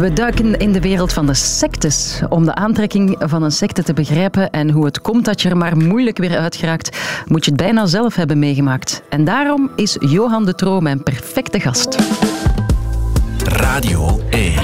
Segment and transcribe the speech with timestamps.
[0.00, 2.22] We duiken in de wereld van de sectes.
[2.28, 5.56] Om de aantrekking van een secte te begrijpen en hoe het komt dat je er
[5.56, 9.02] maar moeilijk weer uitgeraakt, moet je het bijna zelf hebben meegemaakt.
[9.08, 11.96] En daarom is Johan de Troo mijn perfecte gast.
[13.44, 14.54] Radio 1.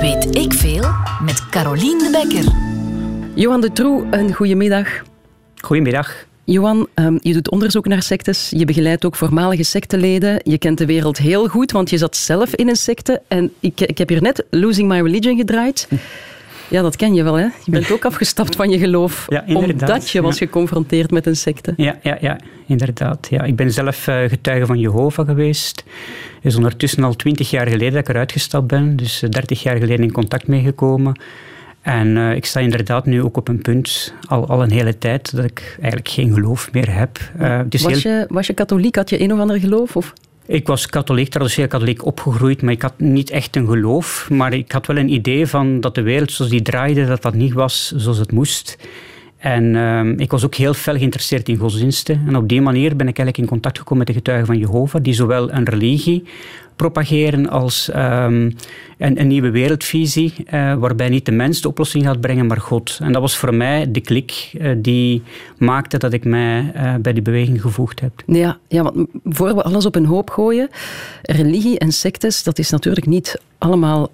[0.00, 0.84] Weet ik veel
[1.22, 2.52] met Carolien de Bekker.
[3.34, 4.88] Johan de Troo, een goedemiddag.
[5.56, 6.26] Goedemiddag.
[6.50, 8.50] Johan, ehm, je doet onderzoek naar sectes.
[8.56, 10.40] Je begeleidt ook voormalige secteleden.
[10.44, 13.22] Je kent de wereld heel goed, want je zat zelf in een secte.
[13.28, 15.88] En ik, ik heb hier net Losing My Religion gedraaid.
[16.70, 17.42] Ja, dat ken je wel, hè?
[17.64, 20.46] Je bent ook afgestapt van je geloof, Ja, omdat je was Ja.
[20.46, 21.74] geconfronteerd met een secte.
[21.76, 23.26] Ja, ja, ja inderdaad.
[23.30, 25.84] Ja, ik ben zelf eh, getuige van Jehovah geweest.
[26.34, 28.96] Het is ondertussen al twintig jaar geleden dat ik eruit gestapt ben.
[28.96, 31.20] Dus dertig jaar geleden in contact meegekomen.
[31.88, 35.36] En eh, ik sta inderdaad nu ook op een punt, al, al een hele tijd,
[35.36, 37.18] dat ik eigenlijk geen geloof meer heb.
[37.38, 38.96] Eh, Was heel- je, was je katholiek?
[38.96, 39.96] Had je een of ander geloof?
[39.96, 40.12] Of?
[40.46, 44.28] Ik was katholiek, traditioneel katholiek opgegroeid, maar ik had niet echt een geloof.
[44.30, 47.34] Maar ik had wel een idee van dat de wereld zoals die draaide, dat dat
[47.34, 48.76] niet was zoals het moest.
[49.38, 52.22] En ehm, ik was ook heel fel geïnteresseerd in godsdiensten.
[52.26, 55.02] En op die manier ben ik eigenlijk in contact gekomen met de getuigen van Jehovah,
[55.02, 56.24] die zowel een religie
[56.78, 58.50] propageren als ehm,
[58.98, 62.98] een, een nieuwe wereldvisie, eh, waarbij niet de mens de oplossing gaat brengen, maar God.
[63.02, 65.22] En dat was voor mij de klik eh, die
[65.58, 68.12] maakte dat ik mij eh, bij die beweging gevoegd heb.
[68.26, 70.68] Ja, ja, want voor we alles op een hoop gooien,
[71.22, 74.10] religie en sectes, dat is natuurlijk niet allemaal,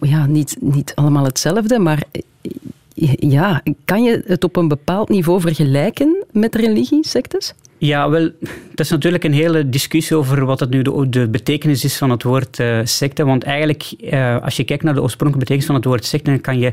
[0.00, 2.02] ja, niet, niet allemaal hetzelfde, maar
[3.18, 7.54] ja, kan je het op een bepaald niveau vergelijken met religie, sectes?
[7.78, 8.30] Ja, wel,
[8.70, 12.22] dat is natuurlijk een hele discussie over wat het nu de, betekenis is van het
[12.22, 13.24] woord eh, secte.
[13.24, 16.40] Want eigenlijk, eh, als je kijkt naar de oorspronkelijke betekenis van het woord secte, dan
[16.40, 16.72] kan je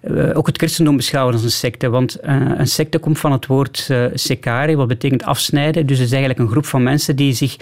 [0.00, 1.88] eh, ook het christendom beschouwen als een secte.
[1.88, 5.86] Want een secte komt van het woord secare, wat betekent afsnijden.
[5.86, 7.56] Dus het is eigenlijk een groep van mensen die zich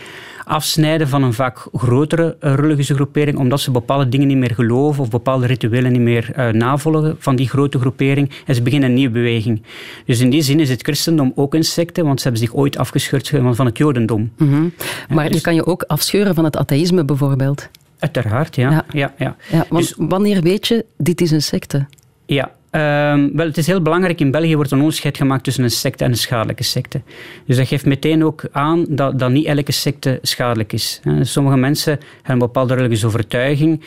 [0.45, 5.03] afsnijden van een vaak grotere eh, religieuze groepering, omdat ze bepaalde dingen niet meer geloven
[5.03, 8.31] of bepaalde rituelen niet meer eh, navolgen van die grote groepering.
[8.47, 9.63] En ze beginnen een nieuwe beweging.
[10.07, 12.77] Dus in die zin is het christendom ook een secte, want ze hebben zich ooit
[12.77, 14.33] afgescheurd van het jodendom.
[14.37, 14.69] Mhm.
[15.09, 17.69] Maar dus- je kan je ook afscheuren van het atheïsme bijvoorbeeld.
[17.99, 18.71] Uiteraard, ja.
[18.71, 18.85] Ja.
[18.93, 19.15] ja.
[19.19, 21.87] ja, Ja, want Dus- wanneer weet je, dit is een secte?
[22.27, 24.21] Ja, ehm, wel, het is heel belangrijk.
[24.21, 27.01] In België wordt een onderscheid gemaakt tussen een secte en een schadelijke secte.
[27.47, 31.01] Dus dat geeft meteen ook aan dat, dat niet elke secte schadelijk is.
[31.21, 33.85] Sommige mensen hebben een bepaalde religieuze overtuiging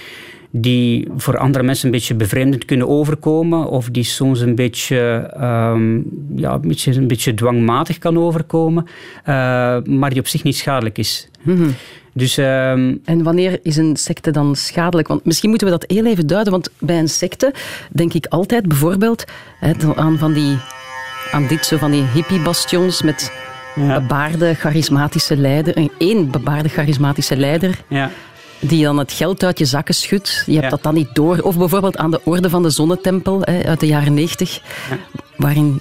[0.51, 4.97] die voor andere mensen een beetje bevreemdend kunnen overkomen of die soms een beetje,
[5.33, 5.95] ehm,
[6.35, 8.85] ja, een beetje, een beetje dwangmatig kan overkomen,
[9.23, 9.33] eh,
[9.83, 11.29] maar die op zich niet schadelijk is.
[11.41, 11.69] Mhm.
[12.17, 15.07] Dus ehm, En wanneer is een secte dan schadelijk?
[15.07, 17.53] Want misschien moeten we dat heel even duiden, want bij een secte
[17.91, 19.23] denk ik altijd bijvoorbeeld
[19.59, 20.57] hè, aan, van die,
[21.31, 23.31] aan dit zo van die hippiebastions met
[23.75, 25.78] ja, bebaarde, charismatische leider.
[25.78, 28.09] Een één bebaarde, charismatische leider ja.
[28.59, 30.44] die dan het geld uit je zakken schudt.
[30.45, 30.69] Je hebt Ja.
[30.69, 31.39] dat dan niet door.
[31.39, 34.97] Of bijvoorbeeld aan de Orde van de Zonnetempel hè, uit de jaren 90, Ja.
[35.38, 35.79] waarin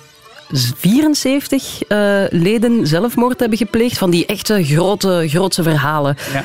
[0.53, 3.99] 74 eh, leden zelfmoord hebben gepleegd.
[3.99, 6.17] Van die echte grote, grootse verhalen.
[6.33, 6.45] ja.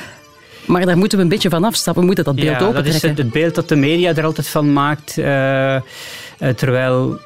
[0.66, 2.02] Maar daar moeten we een beetje van afstappen.
[2.02, 3.10] We moeten dat beeld ja, dat is opentrekken.
[3.10, 5.18] het, het beeld dat de media er altijd van maakt.
[5.18, 5.82] eh, eh,
[6.56, 7.20] terwijl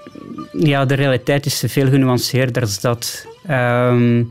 [0.51, 3.25] ja, de realiteit is veel genuanceerder dan dat.
[3.47, 4.23] Ehm,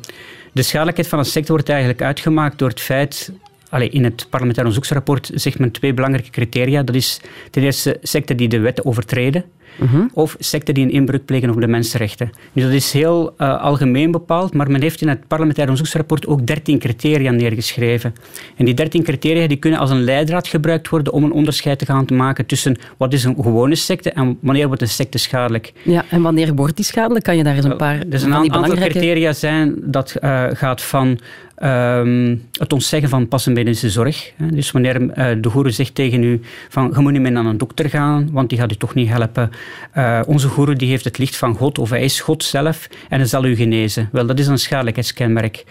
[0.53, 3.33] de schadelijkheid van een secte wordt eigenlijk uitgemaakt door het feit...
[3.69, 6.83] Allee, in het parlementair onderzoeksrapport zegt men twee belangrijke criteria.
[6.83, 9.45] Dat is ten eerste secten die de wetten overtreden.
[9.77, 10.07] Mhm.
[10.13, 12.31] Of secten die een inbreuk plegen op de mensenrechten.
[12.53, 16.47] Dus dat is heel eh, algemeen bepaald, maar men heeft in het parlementair onderzoeksrapport ook
[16.47, 18.15] 13 criteria neergeschreven.
[18.57, 21.87] En die 13 criteria die kunnen als een leidraad gebruikt worden om een onderscheid te
[21.87, 25.73] gaan maken tussen wat is een gewone secte en wanneer wordt een secte schadelijk.
[25.83, 27.25] Ja, en wanneer wordt die schadelijk?
[27.25, 28.99] Kan je daar eens een paar Dus een van die aantal belangrijke...
[28.99, 31.19] criteria zijn dat eh, gaat van
[31.57, 34.33] ehm, het ontzeggen van pas en medische zorg.
[34.53, 37.59] Dus wanneer eh, de goeroe zegt tegen u van je moet niet meer naar een
[37.59, 39.51] dokter gaan, want die gaat u toch niet helpen.
[39.93, 43.19] Eh, onze goeroe die heeft het licht van God of hij is God zelf en
[43.19, 44.09] hij zal u genezen.
[44.13, 45.65] Wel, dat is een schadelijkheidskenmerk.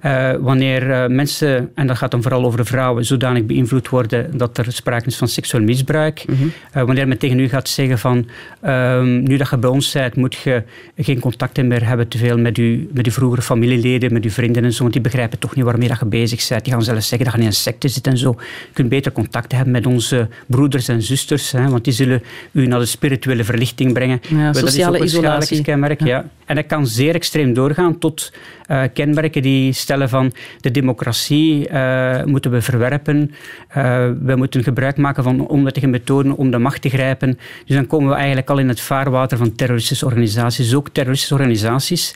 [0.00, 4.58] Eh, wanneer eh, mensen, en dat gaat dan vooral over vrouwen, zodanig beïnvloed worden dat
[4.58, 6.24] er sprake is van seksueel misbruik.
[6.72, 8.28] Eh, wanneer men tegen u gaat zeggen van
[8.60, 10.62] ehm, nu dat je bij ons bent, moet je
[10.96, 14.64] geen contacten meer hebben te veel met je met uw vroegere familieleden, met uw vrienden
[14.64, 16.64] en zo, want die begrijpen toch niet waarmee dat je bezig bent.
[16.64, 18.34] Die gaan zelfs zeggen dat je in een secte zit en zo.
[18.38, 22.22] Je kunt beter contacten hebben met onze broeders en zusters, hè, want die zullen
[22.52, 24.20] u naar de spirituele spirituele verlichting brengen.
[24.28, 25.62] Ja, sociale dat is ook een isolatie.
[25.62, 26.04] kenmerk.
[26.04, 26.24] Ja.
[26.46, 28.32] En dat kan zeer extreem doorgaan tot
[28.70, 33.30] uh, kenmerken die stellen van de democratie uh, moeten we verwerpen.
[33.76, 37.38] Uh, we moeten gebruik maken van onwettige methoden om de macht te grijpen.
[37.66, 40.74] Dus dan komen we eigenlijk al in het vaarwater van terroristische organisaties.
[40.74, 42.14] Ook terroristische organisaties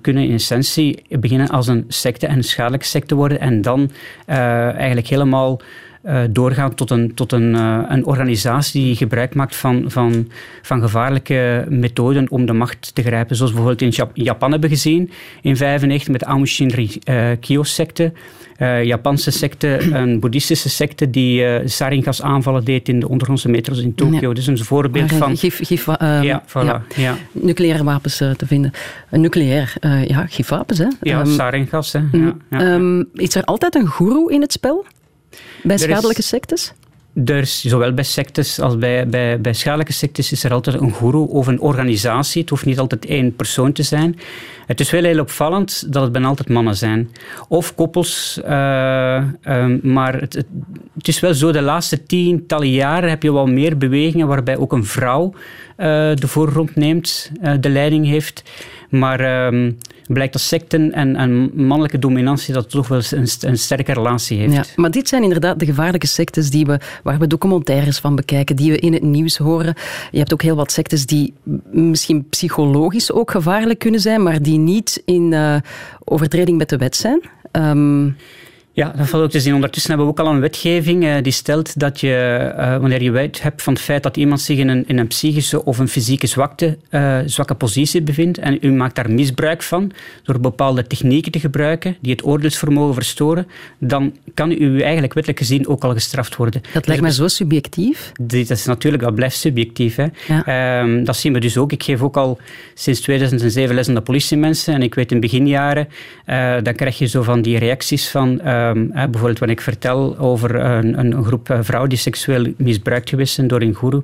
[0.00, 3.90] kunnen in essentie beginnen als een secte en een schadelijke secte worden en dan
[4.26, 5.60] eigenlijk helemaal
[6.08, 10.28] uh, doorgaan tot, een, tot een, uh, een organisatie die gebruik maakt van, van,
[10.62, 13.36] van gevaarlijke methoden om de macht te grijpen.
[13.36, 15.00] Zoals we bijvoorbeeld in Japan hebben gezien
[15.42, 18.12] in 1995 met de Aum Shinrikyo-secte.
[18.58, 23.94] Uh, Japanse secte, een boeddhistische secte die saringas aanvallen deed in de ondergrondse metro's in
[23.94, 24.28] Tokio.
[24.28, 24.34] Ja.
[24.34, 25.36] Dus een voorbeeld van...
[25.36, 26.82] Gif, gif, uh, ja, voilà, ja.
[26.96, 27.16] ja.
[27.32, 28.72] Nucleaire wapens te vinden.
[29.10, 29.74] Nucleair,
[30.06, 30.86] ja, gifwapens, hè.
[31.00, 32.00] Ja, um, saringas, hè.
[32.12, 34.84] Ja, um, is er altijd een goeroe in het spel?
[35.62, 36.72] Bij schadelijke sectes?
[37.24, 40.94] Er is, zowel bij sectes als bij, bij, bij schadelijke sectes is er altijd een
[40.94, 42.40] guru of een organisatie.
[42.40, 44.18] Het hoeft niet altijd één persoon te zijn.
[44.66, 47.10] Het is wel heel opvallend dat het bijna altijd mannen zijn.
[47.48, 48.40] Of koppels.
[48.44, 50.46] Uh, uh, maar het, het,
[50.94, 54.72] het, is wel zo, de laatste tientallen jaren heb je wel meer bewegingen waarbij ook
[54.72, 55.36] een vrouw uh,
[56.14, 57.30] de voorgrond neemt,
[57.60, 58.42] de leiding heeft.
[58.88, 59.72] Maar ehm,
[60.06, 64.54] blijkt dat secten en, en, mannelijke dominantie dat toch wel een, een sterke relatie heeft.
[64.54, 68.56] Ja, maar dit zijn inderdaad de gevaarlijke sectes die we, waar we documentaires van bekijken,
[68.56, 69.74] die we in het nieuws horen.
[70.10, 71.34] Je hebt ook heel wat sectes die
[71.70, 75.56] misschien psychologisch ook gevaarlijk kunnen zijn, maar die niet in uh,
[76.04, 77.20] overtreding met de wet zijn.
[77.52, 78.16] Um,
[78.78, 79.54] ja, dat valt ook te zien.
[79.54, 83.10] Ondertussen hebben we ook al een wetgeving uh, die stelt dat je, uh, wanneer je
[83.10, 85.88] weet hebt van het feit dat iemand zich in een, in een psychische of een
[85.88, 89.92] fysieke zwakte, uh, zwakke positie bevindt en u maakt daar misbruik van
[90.22, 93.46] door bepaalde technieken te gebruiken die het oordeelsvermogen verstoren,
[93.78, 96.62] dan kan u eigenlijk wettelijk gezien ook al gestraft worden.
[96.72, 98.12] Dat lijkt me zo subjectief.
[98.20, 99.96] Dat is natuurlijk, dat blijft subjectief.
[99.96, 100.06] Hè.
[100.26, 100.80] Ja.
[100.82, 101.72] Um, dat zien we dus ook.
[101.72, 102.38] Ik geef ook al
[102.74, 105.88] sinds 2007 les aan de politiemensen en ik weet in beginjaren,
[106.62, 108.40] dan krijg je zo van die reacties van
[108.76, 113.46] Um, bijvoorbeeld wanneer ik vertel over een, een groep vrouwen die seksueel misbruikt geweest zijn
[113.46, 114.02] door een guru,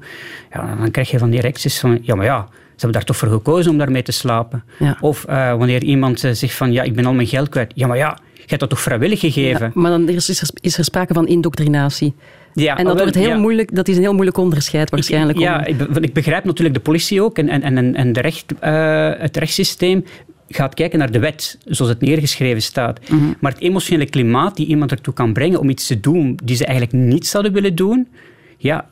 [0.53, 3.17] ja, dan krijg je van die reacties van, ja maar ja, ze hebben daar toch
[3.17, 4.65] voor gekozen om daarmee te slapen.
[4.79, 4.97] Ja.
[5.01, 7.73] Of uh, wanneer iemand uh, zegt van, ja, ik ben al mijn geld kwijt.
[7.75, 9.67] Ja, maar ja, je hebt dat toch vrijwillig gegeven?
[9.67, 12.15] Ja, maar dan is er, is er sprake van indoctrinatie.
[12.55, 13.37] Ja, en dat, wordt heel ja.
[13.37, 15.39] moeilijk, dat is een heel moeilijk onderscheid waarschijnlijk.
[15.39, 18.45] Ik, ja, ik, ik, begrijp natuurlijk de politie ook en, en, en, en de recht,
[18.65, 20.05] uh, het rechtssysteem
[20.49, 23.01] gaat kijken naar de wet, zoals het neergeschreven staat.
[23.09, 23.35] Mm -hmm.
[23.41, 26.67] Maar het emotionele klimaat die iemand ertoe kan brengen om iets te doen die ze
[26.67, 28.09] eigenlijk niet zouden willen doen,
[28.57, 28.91] ja,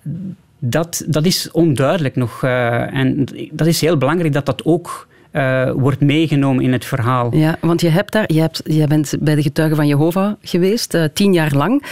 [0.58, 2.42] dat, dat is onduidelijk nog.
[2.42, 7.36] Uh, en dat is heel belangrijk dat dat ook uh, wordt meegenomen in het verhaal.
[7.36, 10.94] Ja, want je, hebt daar, je, hebt, je bent bij de getuigen van Jehovah geweest,
[10.94, 11.82] uh, tien jaar lang.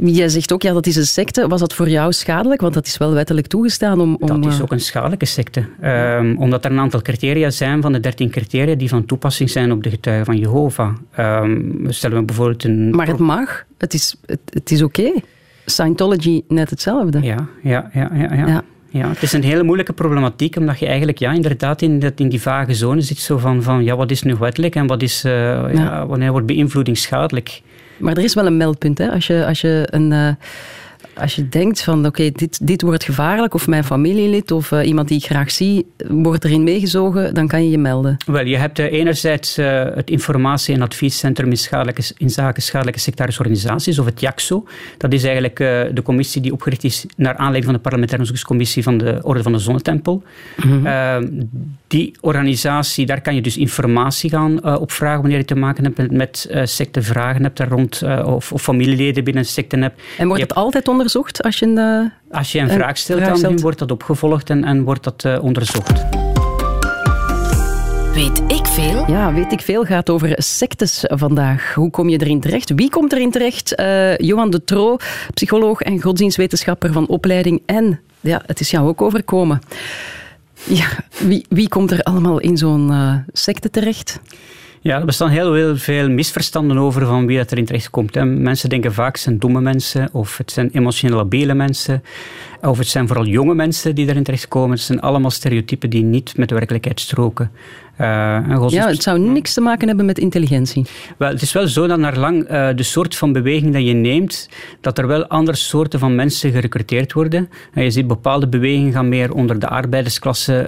[0.00, 1.48] Jij zegt ook, ja, dat is een secte.
[1.48, 2.60] Was dat voor jou schadelijk?
[2.60, 4.16] Want dat is wel wettelijk toegestaan om...
[4.20, 5.64] om dat is ook een schadelijke secte.
[5.84, 9.72] Um, omdat er een aantal criteria zijn van de dertien criteria die van toepassing zijn
[9.72, 10.94] op de getuigen van Jehovah.
[11.18, 12.90] Um, stellen we bijvoorbeeld een...
[12.90, 13.64] Maar het mag.
[13.78, 15.00] Het is, het, het is oké.
[15.00, 15.22] Okay.
[15.64, 17.20] Scientology net hetzelfde.
[17.22, 18.10] Ja, ja, ja.
[18.14, 18.46] ja, ja.
[18.46, 18.62] ja.
[18.92, 22.28] Ja, het is een hele moeilijke problematiek, omdat je eigenlijk ja, inderdaad in, dat, in
[22.28, 23.18] die vage zone zit.
[23.18, 25.68] Zo van, van ja, wat is nu wettelijk en wat is, uh, ja.
[25.72, 27.62] Ja, wanneer wordt beïnvloeding schadelijk?
[28.00, 29.10] Maar er is wel een meldpunt, hè?
[29.10, 30.10] Als je, als je een...
[30.10, 30.28] Uh,
[31.14, 34.86] als je denkt van oké, okay, dit, dit wordt gevaarlijk, of mijn familielid of uh,
[34.86, 38.16] iemand die ik graag zie, wordt erin meegezogen, dan kan je je melden.
[38.26, 39.56] Wel, je hebt uh, enerzijds
[39.94, 44.66] het informatie- en adviescentrum in, schadelijke, in zaken schadelijke sectarische organisaties, of het JAXO.
[44.98, 45.56] Dat is eigenlijk
[45.94, 49.52] de commissie die opgericht is naar aanleiding van de parlementaire onderzoekscommissie van de Orde van
[49.52, 50.22] de Zonnetempel.
[50.64, 51.48] Mm -hmm.
[51.90, 56.10] Die organisatie, daar kan je dus informatie gaan opvragen wanneer je te maken hebt met,
[56.10, 60.02] met secten, vragen hebt daar rond, of, of, familieleden binnen secten hebt.
[60.18, 62.96] En wordt het altijd onder onderzocht als je een, uh, als je een, een vraag
[62.96, 63.52] stelt, vraag stelt.
[63.52, 66.04] dan wordt dat opgevolgd en, en wordt dat uh, onderzocht.
[68.14, 69.10] Weet ik veel?
[69.10, 71.74] Ja, weet ik veel gaat over sectes vandaag.
[71.74, 72.72] Hoe kom je erin terecht?
[72.74, 73.80] Wie komt erin terecht?
[73.80, 74.96] Uh, Johan de Tro,
[75.34, 77.62] psycholoog en godsdienstwetenschapper van opleiding.
[77.66, 79.60] En ja, het is jou ook overkomen.
[80.64, 80.88] Ja,
[81.18, 84.20] wie, wie komt er allemaal in zo'n uh, secte terecht?
[84.82, 88.24] Ja, er bestaan heel, veel misverstanden over van wie dat erin terecht komt.
[88.24, 92.02] Mensen denken vaak het zijn domme mensen, of het zijn emotioneel labiele mensen,
[92.60, 94.70] of het zijn vooral jonge mensen die daarin terechtkomen.
[94.70, 97.50] Het zijn allemaal stereotypen die niet met de werkelijkheid stroken.
[98.68, 100.86] Ja, het zou niks te maken hebben met intelligentie.
[101.18, 104.48] Wel, het is wel zo dat naar lang de soort van beweging dat je neemt,
[104.80, 107.48] dat er wel andere soorten van mensen gerecruiteerd worden.
[107.74, 110.60] En je ziet bepaalde bewegingen gaan meer onder de arbeidersklasse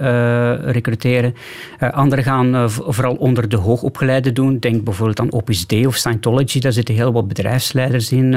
[0.65, 1.35] recruteren.
[1.79, 4.59] andere gaan vooral onder de hoogopgeleide doen.
[4.59, 6.59] Denk bijvoorbeeld aan Opus Dei of Scientology.
[6.59, 8.35] Daar zitten heel wat bedrijfsleiders in,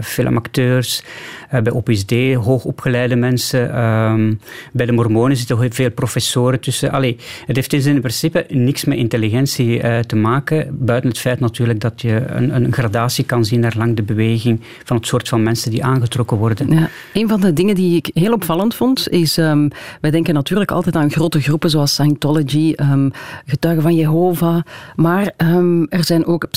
[0.00, 1.02] filmacteurs.
[1.50, 3.72] bij Opus hoogopgeleide mensen.
[3.72, 4.34] Ehm,
[4.72, 6.90] bij de Mormonen zitten heel veel professoren tussen.
[6.90, 11.80] Allee, het heeft in principe niks met intelligentie uh, te maken, buiten het feit natuurlijk
[11.80, 15.42] dat je een, een, gradatie kan zien naar lang de beweging van het soort van
[15.42, 16.70] mensen die aangetrokken worden.
[16.70, 16.88] Ja.
[17.12, 19.68] Een van de dingen die ik heel opvallend vond, is, um,
[20.00, 23.10] wij denken natuurlijk altijd aan grote groepen zoals Scientology, um,
[23.46, 24.62] getuigen van Jehovah,
[24.96, 26.48] maar um, er zijn ook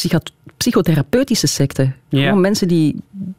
[0.57, 1.95] psychotherapeutische secten.
[2.09, 2.25] Ja.
[2.25, 2.95] Gewoon mensen die,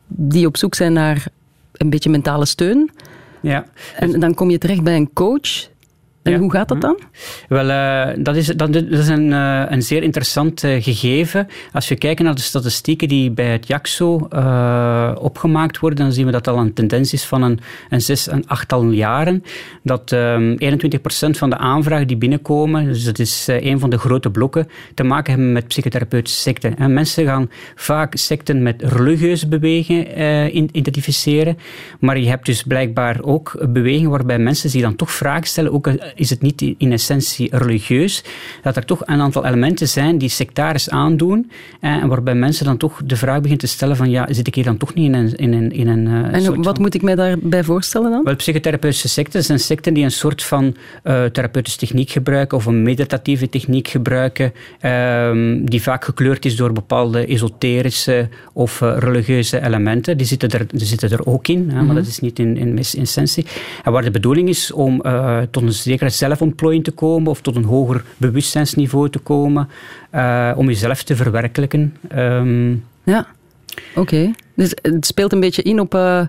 [0.06, 1.26] die op zoek zijn naar
[1.72, 2.90] een beetje mentale steun.
[3.40, 3.64] Ja.
[3.96, 5.70] En dan kom je terecht bij een coach
[6.22, 6.98] en hoe gaat dat dan?
[7.48, 11.48] Wel, uh, dat is, dat, is een, uh, een zeer interessant uh, gegeven.
[11.72, 14.28] Als we kijken naar de statistieken die bij het JAXO
[15.14, 17.58] opgemaakt worden, dan zien we dat al een tendens is van een,
[17.90, 19.42] een zes, een achttal jaren.
[19.82, 23.98] Dat um, ehm, 21% van de aanvragen die binnenkomen, dus dat is een van de
[23.98, 26.76] grote blokken, te maken hebben met psychotherapeutische secten.
[26.76, 31.58] En mensen gaan vaak secten met religieuze bewegingen identificeren,
[32.00, 35.90] maar je hebt dus blijkbaar ook bewegingen waarbij mensen zich dan toch vragen stellen, ook
[36.14, 38.24] is het niet in essentie religieus,
[38.62, 41.50] dat er toch een aantal elementen zijn die sectaris aandoen
[41.80, 44.64] en waarbij mensen dan toch de vraag beginnen te stellen van ja, zit ik hier
[44.64, 45.36] dan toch niet in een...
[45.36, 48.24] In een, in een uh, en wat moet ik mij daarbij voorstellen dan?
[48.24, 52.82] Wel, psychotherapeutische secten zijn secten die een soort van uh, therapeutische techniek gebruiken of een
[52.82, 60.16] meditatieve techniek gebruiken, uh, die vaak gekleurd is door bepaalde esoterische of uh, religieuze elementen.
[60.16, 61.94] Die zitten er, die zitten er ook in, hè, maar mhm.
[61.94, 63.46] dat is niet in, in essentie.
[63.84, 65.02] En waar de bedoeling is om
[65.50, 65.72] tot een
[66.10, 69.68] zekere zelfontplooiing te komen of tot een hoger bewustzijnsniveau te komen
[70.14, 71.96] uh, om jezelf te verwerkelijken.
[72.16, 73.26] Um, ja,
[73.94, 74.30] oké.
[74.54, 76.26] Dus het speelt een beetje in op, uh,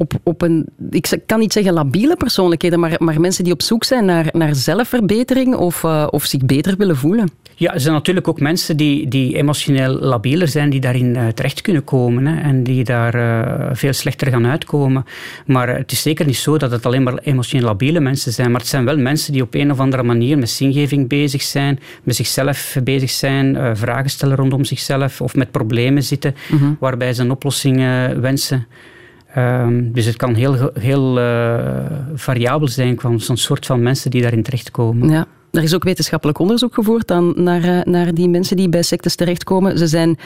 [0.00, 3.84] op, op een, ik kan niet zeggen labiele persoonlijkheden, maar, maar mensen die op zoek
[3.84, 7.30] zijn naar, naar zelfverbetering of, uh, of zich beter willen voelen.
[7.54, 11.60] Ja, er zijn natuurlijk ook mensen die, die emotioneel labieler zijn, die daarin uh, terecht
[11.60, 15.04] kunnen komen hè, en die daar uh, veel slechter gaan uitkomen.
[15.46, 18.60] Maar het is zeker niet zo dat het alleen maar emotioneel labiele mensen zijn, maar
[18.60, 22.16] het zijn wel mensen die op een of andere manier met zingeving bezig zijn, met
[22.16, 26.76] zichzelf bezig zijn, vragen stellen rondom zichzelf of met problemen zitten, mm -hmm.
[26.80, 27.76] waarbij ze een oplossing
[28.20, 28.66] wensen.
[29.38, 31.14] Um, dus het kan heel, heel
[32.14, 35.08] variabel zijn van zo'n soort van mensen die daarin terechtkomen.
[35.08, 35.26] Ja.
[35.50, 39.14] Er is ook wetenschappelijk onderzoek gevoerd dan naar, eh, naar die mensen die bij sectes
[39.14, 39.78] terechtkomen.
[39.78, 40.18] Ze zijn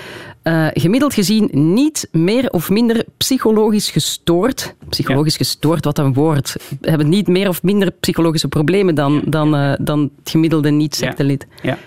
[0.42, 4.74] uh, gemiddeld gezien niet meer of minder psychologisch gestoord.
[4.88, 6.56] Psychologisch gestoord, wat een woord.
[6.80, 11.46] Hebben niet meer of minder psychologische problemen dan, dan, uh, dan het gemiddelde niet-sectelid.
[11.62, 11.70] Ja.
[11.70, 11.78] ja.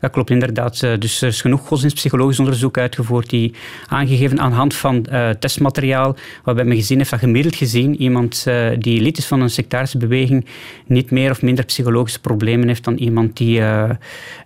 [0.00, 0.82] Dat klopt inderdaad.
[0.82, 3.54] Eh, dus er is genoeg godsdienstpsychologisch onderzoek uitgevoerd die
[3.86, 8.44] aangegeven aan de hand van uh, testmateriaal, waarbij men gezien heeft dat gemiddeld gezien iemand
[8.48, 10.46] uh, die lid is van een sectarische beweging
[10.86, 13.90] niet meer of minder psychologische problemen heeft dan iemand die uh,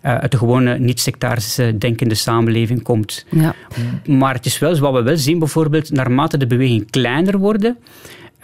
[0.00, 3.26] uit de gewone niet-sectarische denkende samenleving komt.
[3.30, 3.54] Ja.
[4.06, 7.76] Maar het is wel, wat we wel zien bijvoorbeeld, naarmate de beweging kleiner worden,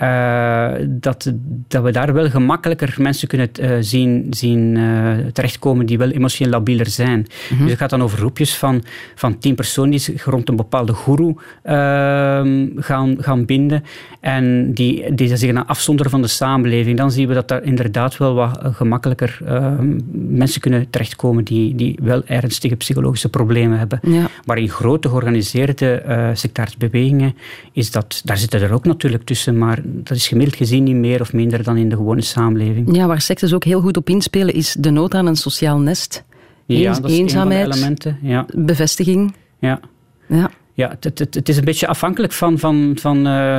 [0.03, 1.33] uh, dat,
[1.69, 6.53] dat we daar wel gemakkelijker mensen kunnen uh, zien, zien uh, terechtkomen die wel emotioneel
[6.53, 7.19] labieler zijn.
[7.19, 7.59] Mm -hmm.
[7.59, 8.83] Dus het gaat dan over groepjes van,
[9.15, 13.85] van tien personen die zich rond een bepaalde guru ehm, gaan, gaan binden
[14.21, 16.97] en die, die zich dan afzonderen van de samenleving.
[16.97, 21.99] Dan zien we dat daar inderdaad wel wat gemakkelijker ehm, mensen kunnen terechtkomen die, die
[22.03, 24.01] wel ernstige psychologische problemen hebben.
[24.03, 24.27] Ja.
[24.45, 26.03] Maar in grote georganiseerde
[26.35, 27.35] sectarische bewegingen
[27.73, 31.21] is dat, daar zitten er ook natuurlijk tussen, maar dat is gemiddeld gezien niet meer
[31.21, 32.97] of minder dan in de gewone samenleving.
[32.97, 36.25] Ja, waar sectes ook heel goed op inspelen is de nood aan een sociaal nest.
[36.67, 38.19] Ja, dat is eenzaamheid, een van de elementen.
[38.23, 38.47] Ja.
[38.55, 39.35] bevestiging.
[39.59, 39.81] Ja.
[40.29, 42.59] ja ja, het, het, het, is een beetje afhankelijk van.
[42.59, 43.59] van, van uh,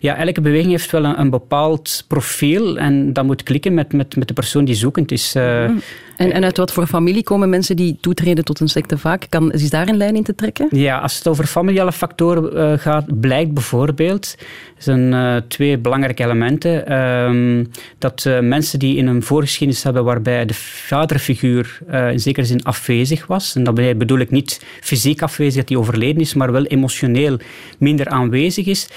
[0.00, 4.16] ja, elke beweging heeft wel een, een, bepaald profiel en dat moet klikken met, met,
[4.16, 5.36] met de persoon die zoekend is.
[5.36, 5.70] Uh,
[6.16, 9.26] en, en uit wat voor familie komen mensen die toetreden tot een secte vaak?
[9.28, 10.66] Kan, is daar een lijn in te trekken?
[10.70, 14.34] Ja, als het over familiale factoren uh, gaat, blijkt bijvoorbeeld,
[14.78, 17.64] zijn uh, twee belangrijke elementen, uh,
[17.98, 21.78] dat mensen die in een voorgeschiedenis hebben waarbij de vaderfiguur
[22.10, 26.20] in zekere zin afwezig was, en daarbij bedoel ik niet fysiek afwezig, dat hij overleden
[26.20, 27.38] is, maar wel emotioneel
[27.78, 28.88] minder aanwezig is,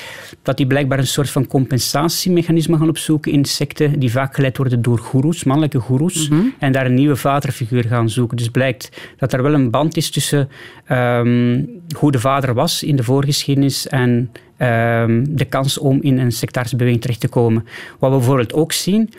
[0.44, 4.82] dat die blijkbaar een soort van compensatiemechanisme gaan opzoeken in secten die vaak geleid worden
[4.82, 6.54] door goeroes, mannelijke goeroes, mm -hmm.
[6.60, 8.38] en daar een nieuwe vaderfiguur gaan zoeken.
[8.38, 10.50] Dus blijkt dat er wel een band is tussen
[10.92, 16.32] um, hoe de vader was in de voorgeschiedenis en um, de kans om in een
[16.32, 17.66] sectarische beweging terecht te komen.
[18.00, 19.10] Wat we bijvoorbeeld ook zien,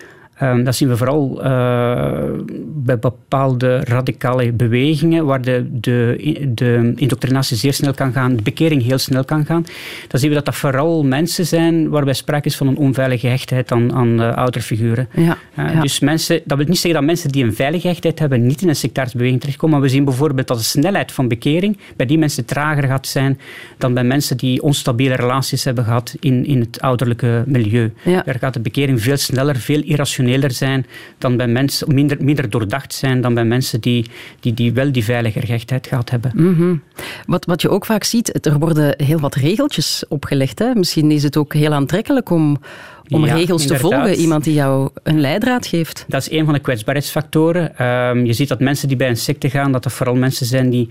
[0.43, 2.23] Um, dat zien we vooral uh,
[2.65, 6.17] bij bepaalde radicale bewegingen, waar de, de,
[6.55, 9.65] de indoctrinatie zeer snel kan gaan, de bekering heel snel kan gaan.
[10.09, 13.73] Dan zien we dat dat vooral mensen zijn waarbij sprake is van een onveilige gehechtheid
[13.73, 15.09] aan, aan uh, ouderfiguren.
[15.13, 15.81] Ja, uh, ja.
[15.81, 18.69] Dus mensen, dat wil niet zeggen dat mensen die een veilige gehechtheid hebben niet in
[18.69, 22.19] een sectarische beweging terechtkomen, maar we zien bijvoorbeeld dat de snelheid van bekering bij die
[22.19, 23.39] mensen trager gaat zijn
[23.79, 27.93] dan bij mensen die onstabiele relaties hebben gehad in, in het ouderlijke milieu.
[28.03, 28.23] Ja.
[28.23, 30.87] Daar gaat de bekering veel sneller, veel irrationeler zijn
[31.19, 35.05] dan bij mensen, minder, minder doordacht zijn dan bij mensen die, die, die wel die
[35.05, 36.33] veilige gehechtheid gehad hebben.
[36.35, 36.83] Mm -hmm.
[37.27, 40.59] wat, wat je ook vaak ziet, er worden heel wat regeltjes opgelegd.
[40.59, 40.75] Hè?
[40.75, 42.61] Misschien is het ook heel aantrekkelijk om,
[43.09, 43.91] om ja, regels inderdaad.
[43.91, 44.15] te volgen.
[44.15, 46.05] Iemand die jou een leidraad geeft.
[46.09, 47.87] Dat is een van de kwetsbaarheidsfactoren.
[47.87, 50.71] Um, je ziet dat mensen die bij een secte gaan, dat er vooral mensen zijn
[50.71, 50.89] die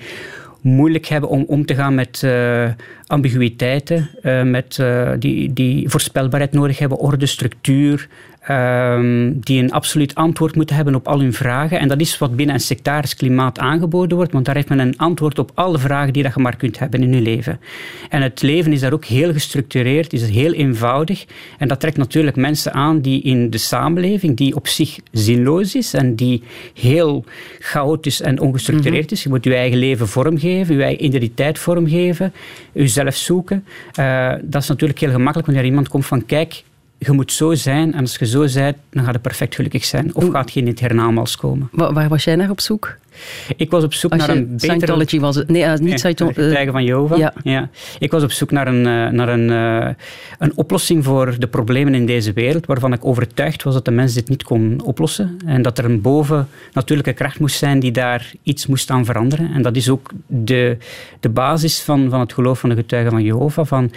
[0.65, 2.69] moeilijk hebben om om te gaan met uh,
[3.07, 8.07] ambiguïteiten, uh, met, uh, die, die voorspelbaarheid nodig hebben, orde, structuur,
[8.49, 11.79] um, die een absoluut antwoord moeten hebben op al hun vragen.
[11.79, 14.97] En dat is wat binnen een sectarisch klimaat aangeboden wordt, want daar heeft men een
[14.97, 17.59] antwoord op alle vragen die dat je maar kunt hebben in je leven.
[18.09, 21.25] En het leven is daar ook heel gestructureerd, is heel eenvoudig.
[21.57, 25.93] En dat trekt natuurlijk mensen aan die in de samenleving, die op zich zinloos is
[25.93, 27.23] en die heel
[27.59, 29.23] chaotisch en ongestructureerd is.
[29.23, 32.33] Je moet je eigen leven vormgeven, je eigen identiteit vormgeven,
[32.71, 33.65] jezelf zoeken.
[33.99, 36.63] Uh, dat is natuurlijk heel gemakkelijk wanneer iemand komt van kijk,
[36.97, 40.15] je moet zo zijn en als je zo bent, dan gaat het perfect gelukkig zijn.
[40.15, 41.69] Of gaat je in het hernaamals komen.
[41.71, 42.97] Waar, waar was jij naar op zoek?
[43.57, 44.72] Ik was op zoek Als naar een betere...
[44.72, 45.50] Scientology was het.
[45.50, 46.39] Nee, uh, niet Scientology.
[46.39, 47.17] Uh, van Jehovah.
[47.17, 47.34] Ja.
[47.43, 47.69] ja.
[48.00, 49.93] Ik was op zoek naar, een, uh, naar een, uh,
[50.39, 54.13] een oplossing voor de problemen in deze wereld, waarvan ik overtuigd was dat de mens
[54.13, 55.38] dit niet kon oplossen.
[55.45, 59.53] En dat er een bovennatuurlijke kracht moest zijn die daar iets moest aan veranderen.
[59.53, 60.77] En dat is ook de,
[61.19, 63.65] de basis van, van het geloof van de getuigen van Jehovah.
[63.65, 63.91] Van,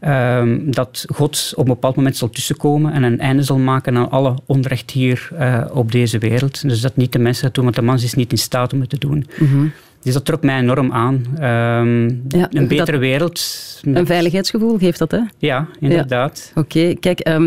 [0.00, 4.10] um, dat God op een bepaald moment zal tussenkomen en een einde zal maken aan
[4.10, 6.68] alle onrecht hier uh, op deze wereld.
[6.68, 8.80] Dus dat niet de mensen dat doen, want de mens is niet in staat om
[8.80, 9.26] het te doen.
[9.38, 9.72] Mm -hmm.
[10.02, 11.24] Dus dat trok mij enorm aan.
[11.34, 13.40] Um, ja, een betere wereld.
[13.82, 15.20] Een veiligheidsgevoel geeft dat, hè?
[15.38, 16.52] Ja, inderdaad.
[16.54, 16.60] Ja.
[16.60, 16.94] Oké, okay.
[16.94, 17.44] kijk, um,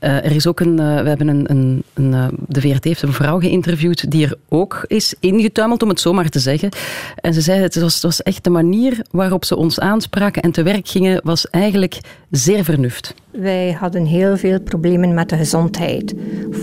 [0.00, 0.80] uh, er is ook een...
[0.80, 1.50] Uh, we hebben een...
[1.50, 5.88] een, een uh, de VRT heeft een vrouw geïnterviewd die er ook is ingetuimeld, om
[5.88, 6.68] het zo maar te zeggen.
[7.16, 10.52] En ze zei, het was, het was echt de manier waarop ze ons aanspraken en
[10.52, 13.14] te werk gingen, was eigenlijk zeer vernuft.
[13.40, 16.14] Wij hadden heel veel problemen met de gezondheid.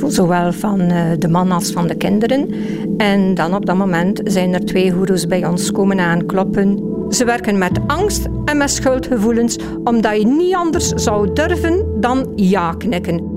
[0.08, 0.78] Zowel van
[1.20, 2.50] de man als van de kinderen.
[2.98, 6.80] En dan op dat moment zijn er twee goeroes bij ons komen aankloppen.
[7.10, 12.74] Ze werken met angst en met schuldgevoelens, omdat je niet anders zou durven dan ja
[12.74, 13.32] knikken.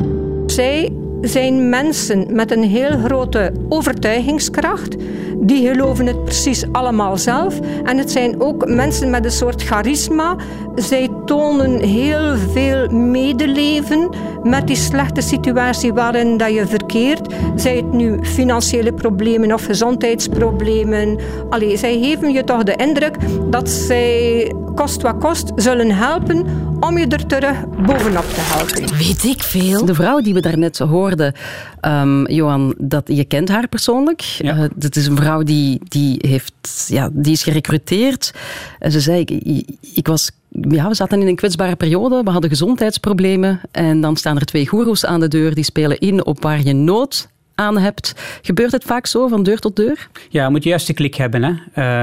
[0.47, 4.97] Zij zijn mensen met een heel grote overtuigingskracht.
[5.41, 7.61] Die geloven het precies allemaal zelf.
[7.85, 10.37] En het zijn ook mensen met een soort charisma.
[10.75, 14.11] Zij tonen heel veel medeleven
[14.43, 17.35] met die slechte situatie waarin dat je verkeert.
[17.57, 21.19] Zij het nu financiële problemen of gezondheidsproblemen.
[21.51, 23.17] Allee, zij geven je toch de indruk
[23.51, 26.47] dat zij kost wat kost zullen helpen
[26.81, 28.97] om je er terug bovenop te helpen.
[28.97, 29.85] Weet ik veel.
[29.85, 31.35] De vrouw die we daarnet hoorden,
[31.81, 34.21] um, Johan, dat, je kent haar persoonlijk.
[34.21, 34.57] Ja.
[34.57, 38.35] Uh, dat is een vrouw die, die, heeft, ja, die is gerecruiteerd.
[38.79, 42.51] En ze zei, ik, ik was ja, we zaten in een kwetsbare periode, we hadden
[42.51, 46.63] gezondheidsproblemen en dan staan er twee goeroes aan de deur die spelen in op waar
[46.63, 48.15] je nood aan hebt.
[48.43, 50.09] Gebeurt het vaak zo, van deur tot deur?
[50.29, 51.43] Ja, je moet de klik hebben.
[51.43, 51.53] Hè.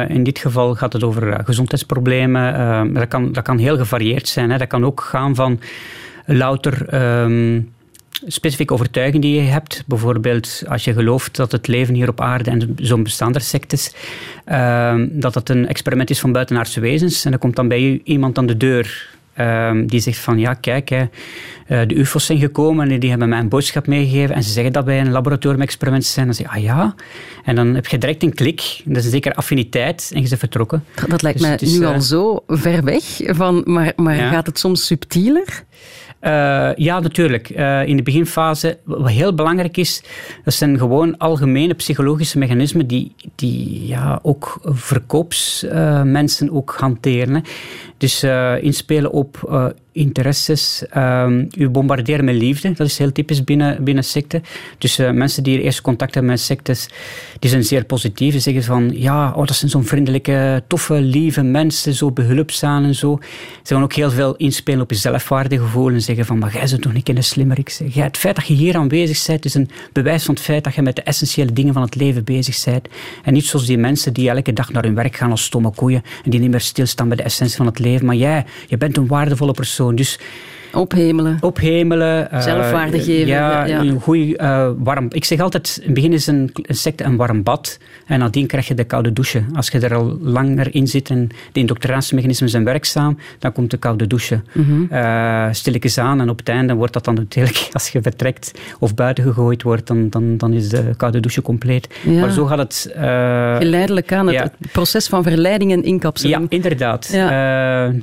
[0.04, 2.54] Uh, in dit geval gaat het over uh, gezondheidsproblemen.
[2.54, 4.52] Uh, dat, kan, dat kan heel gevarieerd zijn.
[4.52, 4.58] Hè.
[4.58, 5.60] Dat kan ook gaan van
[6.26, 6.94] louter...
[7.24, 7.72] Um,
[8.28, 9.84] specifieke overtuiging die je hebt.
[9.86, 13.94] Bijvoorbeeld als je gelooft dat het leven hier op aarde, en zo'n bestaan er sectes,
[14.48, 17.26] uh, dat het een experiment is van buitenaardse wezens.
[17.26, 20.54] En dan komt dan bij je iemand aan de deur um, die zegt van ja,
[20.54, 21.06] kijk, hè,
[21.86, 24.86] de UFO's zijn gekomen en die hebben mij een boodschap meegegeven en ze zeggen dat
[24.86, 26.26] wij een laboratoriumexperiment zijn.
[26.26, 26.96] Dan zeg je, ah ja.
[27.44, 30.40] En dan heb je direct een klik, dat is een zekere affiniteit en je bent
[30.40, 30.84] vertrokken.
[31.08, 34.30] Dat lijkt dus mij nu uh, al zo ver weg, van, maar, maar ja.
[34.30, 35.64] gaat het soms subtieler?
[36.22, 37.50] Uh, ja, natuurlijk.
[37.50, 40.04] Uh, in de beginfase, wat heel belangrijk is,
[40.44, 47.36] dat zijn gewoon algemene psychologische mechanismen die, die ja, ook verkoopsmensen ook hanteren.
[47.36, 47.42] Hè.
[47.98, 48.24] Dus
[48.62, 49.42] inspelen op op
[49.94, 50.84] interesses.
[50.98, 54.44] Um, u bombarderen met liefde, dat is heel typisch binnen, binnen secten.
[54.78, 56.90] Dus uh, mensen die eerst contact hebben met sectes,
[57.40, 58.32] die zijn zeer positief.
[58.32, 62.96] Die zeggen van, ja, oh, dat zijn zo'n vriendelijke, toffe, lieve mensen, zo behulpzaam en
[62.96, 63.20] zo.
[63.64, 66.82] Ze gaan ook heel veel inspelen op je zelfwaardegevoel en zeggen van, maar jij bent
[66.82, 67.70] toch niet de slimmerik.
[67.70, 70.76] Jij, het feit dat je hier aanwezig bent, is een bewijs van het feit dat
[70.76, 72.88] je met de essentiële dingen van het leven bezig bent.
[73.24, 76.04] En niet zoals die mensen die elke dag naar hun werk gaan als stomme koeien
[76.24, 78.06] en die niet meer stilstaan bij de essentie van het leven.
[78.06, 79.83] Maar jij, je bent een waardevolle persoon.
[79.92, 80.20] Dus
[80.74, 81.38] Ophemelen.
[81.42, 82.28] Ophemelen.
[82.34, 83.28] Uh, Zelfwaarde geven.
[83.28, 84.42] Ja, een goed
[84.78, 85.08] warm...
[85.10, 87.78] Ik zeg altijd, in het begin is een, secte een warm bad.
[88.06, 89.44] En nadien krijg je de koude douche.
[89.54, 93.78] Als je er al langer in zit en de indoctrinatiemechanismen zijn werkzaam, dan komt de
[93.78, 94.42] koude douche.
[94.52, 95.54] Mm -hmm.
[95.54, 99.24] stilletjes aan en op het einde wordt dat dan natuurlijk, als je vertrekt of buiten
[99.24, 101.88] gegooid wordt, dan, dan, dan is de koude douche compleet.
[102.20, 102.92] Maar zo gaat het...
[102.94, 106.42] Geleidelijk aan, het, het, proces van verleiding en inkapseling.
[106.42, 107.12] Ja, inderdaad.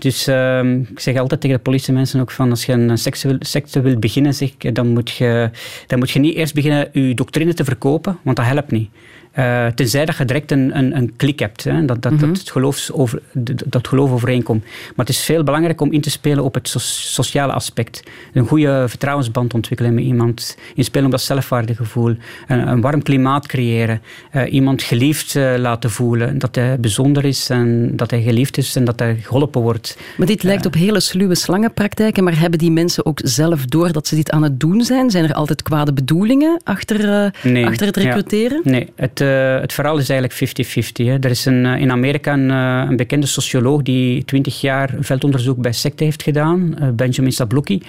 [0.01, 2.99] dus ehm, ik zeg altijd tegen de politiemensen ook van, als je een
[3.41, 4.35] secte, wilt beginnen,
[4.73, 5.51] dan, moet je,
[5.87, 8.91] dan moet je niet eerst beginnen je doctrine te verkopen, want dat helpt niet.
[9.39, 12.29] Uh, tenzij dat je direct een, een, een klik hebt, hè, dat, dat, mm -hmm.
[12.29, 13.23] dat, het geloof over,
[13.67, 14.63] dat geloof overeenkomt.
[14.65, 18.03] Maar het is veel belangrijk om in te spelen op het so sociale aspect.
[18.33, 20.57] Een goede vertrouwensband ontwikkelen met iemand.
[20.75, 22.17] Inspelen op dat zelfwaardegevoel.
[22.47, 24.03] Een, een warm klimaat creëren.
[24.33, 26.39] Uh, iemand geliefd uh, laten voelen.
[26.39, 29.99] Dat hij bijzonder is en dat hij geliefd is en dat hij geholpen wordt.
[30.17, 32.25] Maar dit lijkt op hele sluwe slangenpraktijken.
[32.25, 35.11] Maar hebben die mensen ook zelf door dat ze dit aan het doen zijn?
[35.11, 38.61] Zijn er altijd kwade bedoelingen achter, nee, achter het recruteren?
[38.65, 40.57] Ja, nee, het, uh, het verhaal is eigenlijk
[41.05, 41.23] 50-50.
[41.25, 46.05] Er is een, in Amerika een, een, bekende socioloog die 20 jaar veldonderzoek bij secten
[46.05, 47.83] heeft gedaan, Benjamin Sabluki,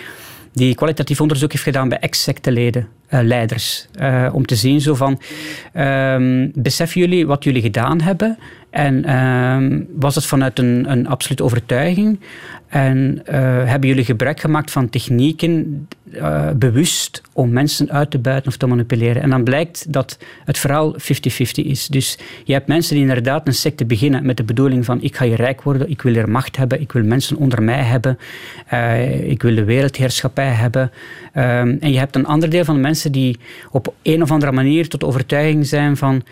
[0.53, 3.87] die kwalitatief onderzoek heeft gedaan bij ex-secteleden, uh, leiders,
[4.31, 5.19] om te zien zo van,
[5.77, 8.37] um, beseffen jullie wat jullie gedaan hebben
[8.71, 12.19] en um, was het vanuit een, een absolute overtuiging?
[12.67, 13.33] En uh,
[13.65, 18.67] hebben jullie gebruik gemaakt van technieken uh, bewust om mensen uit te buiten of te
[18.67, 19.21] manipuleren?
[19.21, 20.95] En dan blijkt dat het verhaal 50-50
[21.53, 21.87] is.
[21.87, 25.25] Dus je hebt mensen die inderdaad een secte beginnen met de bedoeling van ik ga
[25.25, 28.17] hier rijk worden, ik wil hier macht hebben, ik wil mensen onder mij hebben,
[28.73, 30.91] uh, ik wil de wereldheerschappij hebben.
[31.35, 33.39] Um, en je hebt een ander deel van de mensen die
[33.71, 36.23] op een of andere manier tot overtuiging zijn van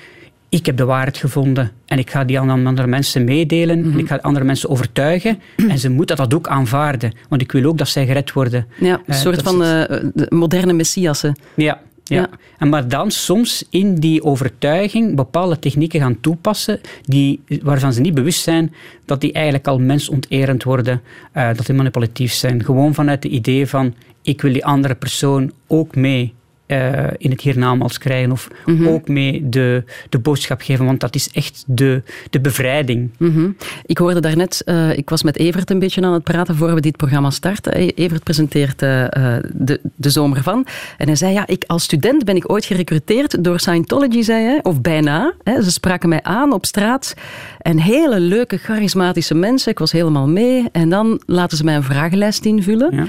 [0.50, 3.94] ik heb de waarheid gevonden en ik ga die aan andere mensen meedelen mm -hmm.
[3.94, 7.64] en ik ga andere mensen overtuigen en ze moeten dat ook aanvaarden, want ik wil
[7.64, 8.68] ook dat zij gered worden.
[8.80, 9.84] Ja, een uh, soort van uh,
[10.30, 11.40] moderne messiassen.
[11.54, 12.16] Ja, ja.
[12.16, 12.30] ja.
[12.58, 18.14] En maar dan soms in die overtuiging bepaalde technieken gaan toepassen die, waarvan ze niet
[18.14, 18.74] bewust zijn
[19.06, 21.02] dat die eigenlijk al mensonterend worden,
[21.38, 22.64] uh, dat die manipulatief zijn.
[22.64, 26.34] Gewoon vanuit het idee van ik wil die andere persoon ook mee
[26.72, 28.88] uh, in het hiernamaals krijgen of mm -hmm.
[28.88, 33.10] ook mee de, de boodschap geven, want dat is echt de, de bevrijding.
[33.18, 33.56] Mm -hmm.
[33.86, 36.82] Ik hoorde daarnet, uh, ik was met Evert een beetje aan het praten voor we
[36.82, 37.74] dit programma starten.
[37.74, 39.06] Evert presenteert uh,
[39.54, 40.66] de, de zomer van
[40.98, 44.60] en hij zei, ja, ik als student ben ik ooit gerecruiteerd door Scientology, zei hij,
[44.64, 45.34] of bijna.
[45.44, 45.62] Hè.
[45.62, 47.14] Ze spraken mij aan op straat
[47.60, 51.84] en hele leuke, charismatische mensen, ik was helemaal mee en dan laten ze mij een
[51.84, 52.96] vragenlijst invullen.
[52.96, 53.08] Ja.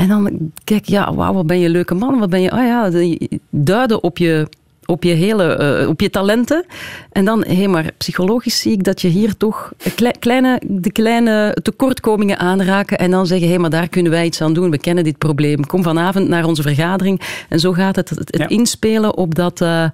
[0.00, 2.18] En dan kijk, ja, wauw, wat ben je een leuke man.
[2.18, 2.90] Wat ben je, oh ja,
[3.50, 4.48] duiden op je,
[4.84, 6.64] op je hele, uh, op je talenten.
[7.12, 9.72] En dan, hé, hey, maar psychologisch zie ik dat je hier toch
[10.18, 12.98] kleine, de kleine tekortkomingen aanraken.
[12.98, 14.70] En dan zeggen, hé, hey, maar daar kunnen wij iets aan doen.
[14.70, 15.66] We kennen dit probleem.
[15.66, 17.20] Kom vanavond naar onze vergadering.
[17.48, 18.48] En zo gaat het, het, het ja.
[18.48, 19.60] inspelen op dat...
[19.60, 19.84] Uh,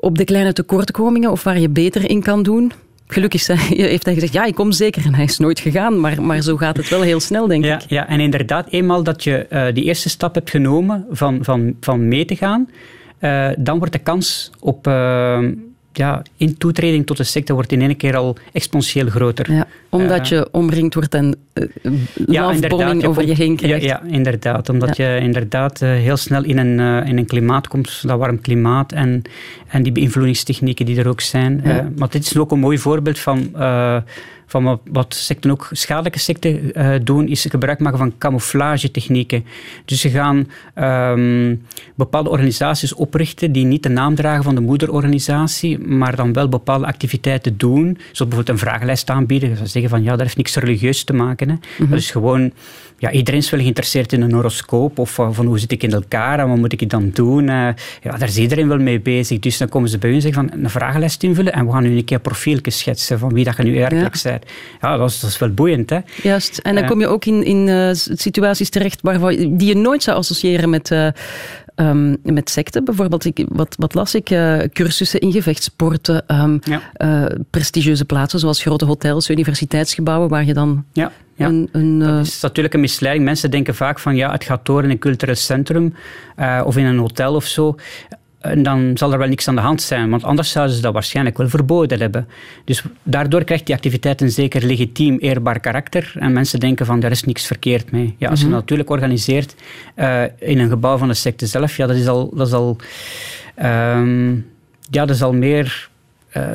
[0.00, 2.72] op de kleine tekortkomingen of waar je beter in kan doen.
[3.08, 5.04] Gelukkig heeft hij gezegd, ja, ik kom zeker.
[5.04, 7.74] En hij is nooit gegaan, maar, maar zo gaat het wel heel snel, denk ja,
[7.74, 7.90] ik.
[7.90, 12.08] Ja, en inderdaad, eenmaal dat je uh, die eerste stap hebt genomen van, van, van
[12.08, 12.68] mee te gaan,
[13.20, 14.86] uh, dan wordt de kans op...
[14.86, 15.38] Uh,
[15.98, 19.52] ja, in toetreding tot de secte wordt in één keer al exponentieel groter.
[19.52, 21.92] Ja, omdat je omringd wordt en uh,
[22.26, 23.82] ja, je over je heen krijgt.
[23.82, 24.68] Ja, ja inderdaad.
[24.68, 25.14] Omdat ja.
[25.14, 28.92] je inderdaad uh, heel snel in een, uh, in een klimaat komt, dat warm klimaat,
[28.92, 29.22] en,
[29.68, 31.62] en die beïnvloedingstechnieken die er ook zijn.
[31.96, 33.50] Maar dit is ook een mooi voorbeeld van
[34.48, 39.44] van wat, secten ook, schadelijke secten uh, doen, is gebruik maken van camouflagetechnieken.
[39.84, 40.48] Dus ze gaan
[41.14, 41.62] um,
[41.94, 46.86] bepaalde organisaties oprichten die niet de naam dragen van de moederorganisatie, maar dan wel bepaalde
[46.86, 47.98] activiteiten doen.
[47.98, 49.56] Zoals bijvoorbeeld een vragenlijst aanbieden.
[49.56, 51.48] Ze zeggen van ja, dat heeft niks religieus te maken.
[51.48, 51.54] Hè.
[51.54, 51.88] Mm -hmm.
[51.88, 52.52] Dat is gewoon
[52.98, 56.38] ja, iedereen is wel geïnteresseerd in een horoscoop of van hoe zit ik in elkaar
[56.38, 57.42] en wat moet ik dan doen.
[57.42, 57.68] Uh,
[58.02, 59.38] ja, daar is iedereen wel mee bezig.
[59.38, 61.82] Dus dan komen ze bij u en zeggen van een vragenlijst invullen en we gaan
[61.82, 64.30] nu een keer een profieltje schetsen van wie dat je nu eigenlijk ja.
[64.30, 64.44] bent.
[64.80, 65.90] Ja, dat is, dat is wel boeiend.
[65.90, 65.98] Hè?
[66.22, 66.58] Juist.
[66.58, 70.16] En dan kom je ook in, in uh, situaties terecht waarvan, die je nooit zou
[70.16, 70.90] associëren met...
[71.80, 73.24] Um, met secten bijvoorbeeld.
[73.24, 74.30] Ik, wat, wat las ik?
[74.30, 76.80] Uh, cursussen in gevechtsporten, um, ja.
[76.96, 81.12] uh, prestigieuze plaatsen zoals grote hotels, universiteitsgebouwen, waar je dan ja.
[81.38, 83.24] Ja, een, een, dat is natuurlijk een misleiding.
[83.26, 85.94] Mensen denken vaak van ja, het gaat door in een cultureel centrum
[86.38, 87.76] uh, of in een hotel of zo.
[88.40, 90.92] En dan zal er wel niks aan de hand zijn, want anders zouden ze dat
[90.92, 92.28] waarschijnlijk wel verboden hebben.
[92.64, 96.12] Dus daardoor krijgt die activiteit een zeker legitiem, eerbaar karakter.
[96.14, 98.14] En mensen denken van, daar is niks verkeerd mee.
[98.18, 98.60] Ja, als je mm -hmm.
[98.60, 99.54] natuurlijk organiseert
[99.96, 102.30] uh, in een gebouw van de secte zelf, ja, dat is al...
[102.34, 102.76] Dat is al
[103.62, 104.46] um,
[104.90, 105.88] ja, dat is al meer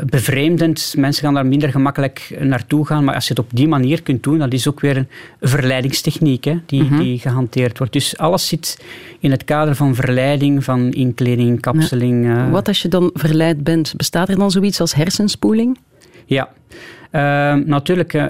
[0.06, 0.94] bevreemdend.
[0.98, 3.04] Mensen gaan daar minder gemakkelijk naartoe gaan.
[3.04, 5.08] Maar als je het op die manier kunt doen, dat is ook weer een
[5.42, 6.98] verleidingstechniek hè, die, mhm.
[6.98, 7.94] die gehanteerd wordt.
[7.94, 8.84] Dus alles zit
[9.20, 12.50] in het kader van verleiding, van inkleding, kapseling.
[12.50, 13.94] Wat als je dan verleid bent?
[13.98, 15.78] Bestaat er dan zoiets als hersenspoeling?
[16.26, 16.50] Ja.
[17.16, 18.30] Uh, natuurlijk, uh,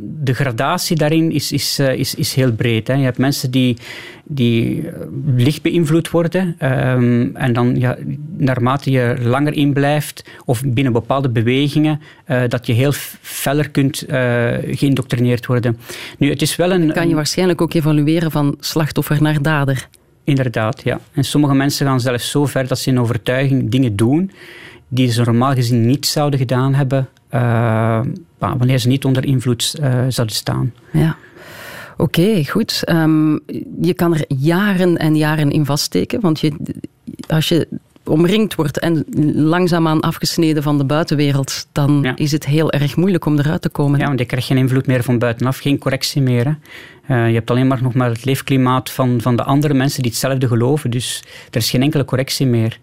[0.00, 2.88] de gradatie daarin is, is, uh, is, is heel breed.
[2.88, 2.94] Hè.
[2.94, 3.76] Je hebt mensen die,
[4.24, 4.88] die
[5.36, 7.96] licht beïnvloed worden ehm, en dan ja,
[8.36, 12.00] naarmate je langer inblijft of binnen bepaalde bewegingen,
[12.48, 14.04] dat je heel feller kunt
[14.70, 15.78] geïndoctrineerd worden.
[16.18, 19.88] Nu, het is wel een, kan je waarschijnlijk ook evalueren van slachtoffer naar dader.
[20.24, 21.00] Inderdaad, ja.
[21.12, 24.30] En sommige mensen gaan zelfs zo ver dat ze in overtuiging dingen doen
[24.88, 28.00] die ze normaal gezien niet zouden gedaan hebben uh,
[28.38, 30.72] wanneer ze niet onder invloed uh, zouden staan.
[30.92, 31.16] Ja.
[31.96, 32.82] Oké, goed.
[32.88, 33.40] Um,
[33.80, 36.52] je kan er jaren en jaren in vaststeken, want je,
[37.28, 37.68] als je
[38.04, 43.38] omringd wordt en langzaamaan afgesneden van de buitenwereld, dan is het heel erg moeilijk om
[43.38, 43.98] eruit te komen.
[43.98, 46.46] Ja, want je krijgt geen invloed meer van buitenaf, geen correctie meer.
[46.46, 50.10] Uh, je hebt alleen maar nog maar het leefklimaat van, van de andere mensen die
[50.10, 52.78] hetzelfde geloven, dus er is geen enkele correctie meer.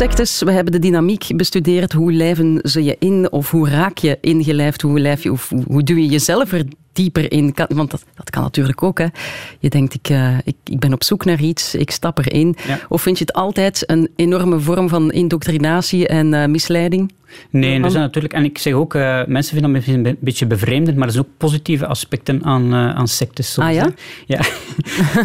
[0.00, 1.92] Sectes, we hebben de dynamiek bestudeerd.
[1.92, 3.32] Hoe lijven ze je in?
[3.32, 4.82] Of hoe raak je ingelijfd?
[4.82, 7.54] Hoe, lijf je, of hoe duw je jezelf er dieper in?
[7.68, 8.98] Want dat, dat kan natuurlijk ook.
[8.98, 9.06] Hè.
[9.58, 12.56] Je denkt, ik, uh, ik, ik ben op zoek naar iets, ik stap erin.
[12.88, 17.12] Of vind je het altijd een enorme vorm van indoctrinatie en uh, misleiding?
[17.50, 20.96] Nee, er zijn natuurlijk, en ik zeg ook, uh, mensen vinden dat een beetje bevreemdend,
[20.96, 23.52] maar er zijn ook positieve aspecten aan, uh, aan sectes.
[23.52, 23.90] Soms, ah ja?
[24.26, 24.40] Ja,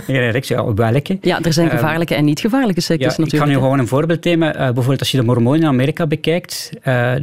[0.47, 1.17] ja, welke?
[1.21, 3.33] Ja, er zijn ehm, gevaarlijke en niet gevaarlijke sectes ja, natuurlijk.
[3.33, 4.49] Ik kan je gewoon een voorbeeld nemen.
[4.49, 6.69] Uh, bijvoorbeeld als je de Mormonen in Amerika bekijkt,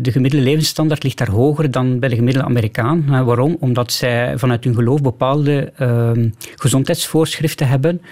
[0.01, 3.25] de gemiddelde levensstandaard ligt daar hoger dan bij de gemiddelde Amerikaan.
[3.25, 3.57] waarom?
[3.61, 8.03] Omdat zij vanuit hun geloof bepaalde ehm, gezondheidsvoorschriften hebben,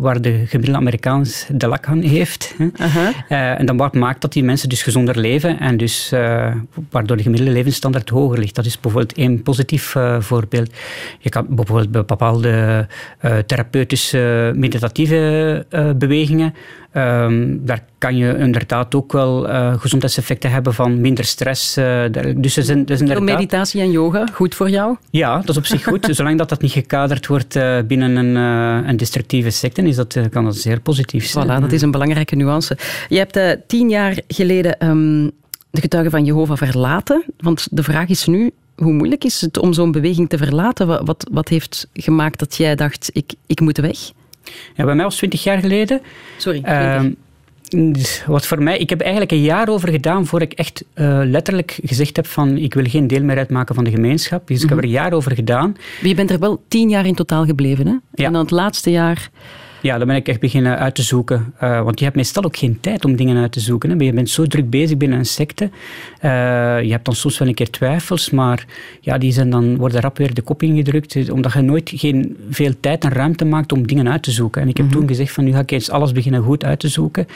[0.00, 2.54] waar de gemiddelde Amerikaan de lak aan heeft.
[2.56, 3.58] -huh.
[3.58, 6.54] en dat maakt dat die mensen dus gezonder leven en dus uh,
[6.90, 8.54] waardoor de gemiddelde levensstandaard hoger ligt.
[8.54, 10.72] Dat is bijvoorbeeld één positief uh, voorbeeld.
[11.18, 12.86] Je kan bijvoorbeeld bij bepaalde
[13.24, 16.54] uh, therapeutische meditatieve bewegingen
[16.96, 21.78] Um, daar kan je inderdaad ook wel uh, gezondheidseffecten hebben van minder stress.
[21.78, 22.04] Uh,
[22.36, 23.24] dus er zijn, zijn inderdaad...
[23.24, 24.96] Meditatie en yoga, goed voor jou?
[25.10, 26.08] Ja, dat is op zich goed.
[26.16, 28.34] Zolang dat, dat niet gekaderd wordt uh, binnen een,
[28.88, 31.46] een destructieve secte, is dat, kan dat zeer positief zijn.
[31.46, 32.76] Voilà, dat is een belangrijke nuance.
[33.08, 35.30] Je hebt tien jaar geleden um,
[35.70, 37.24] de getuigen van Jehovah verlaten.
[37.38, 41.04] Want de vraag is nu, hoe moeilijk is het om zo'n beweging te verlaten?
[41.04, 43.98] Wat, wat heeft gemaakt dat jij dacht, ik, ik moet weg?
[44.74, 46.00] Ja, bij mij was 20 jaar geleden.
[46.38, 46.62] Sorry.
[46.66, 47.02] Uh,
[48.26, 51.78] wat voor mij, ik heb eigenlijk een jaar over gedaan voor ik echt uh, letterlijk
[51.84, 54.46] gezegd heb van ik wil geen deel meer uitmaken van de gemeenschap.
[54.46, 55.76] Dus ik heb er een jaar over gedaan.
[56.02, 57.92] Je bent er wel tien jaar in totaal gebleven, hè?
[58.14, 58.26] Ja.
[58.26, 59.30] En dan het laatste jaar
[59.82, 61.54] ja, dan ben ik echt beginnen uit te zoeken.
[61.62, 63.90] Uh, want je hebt meestal ook geen tijd om dingen uit te zoeken.
[63.90, 64.04] Hè.
[64.04, 65.64] Je bent zo druk bezig binnen een secte.
[65.64, 66.30] Uh,
[66.82, 68.64] je hebt dan soms wel een keer twijfels, maar
[69.00, 72.72] ja, die zijn dan, worden rap weer de kop ingedrukt, omdat je nooit geen, veel
[72.80, 74.62] tijd en ruimte maakt om dingen uit te zoeken.
[74.62, 74.94] En ik heb mhm.
[74.94, 77.26] toen gezegd van nu ga ik eens alles beginnen goed uit te zoeken.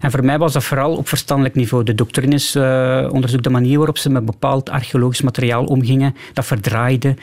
[0.00, 1.84] En voor mij was dat vooral op verstandelijk niveau.
[1.84, 7.14] De doctrines, uh, onderzoek, de manier waarop ze met bepaald archeologisch materiaal omgingen, dat verdraaide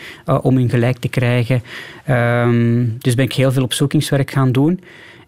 [0.42, 1.62] om hun gelijk te krijgen.
[2.10, 4.64] Um, dus ben ik heel veel opzoekingswerk gaan doen.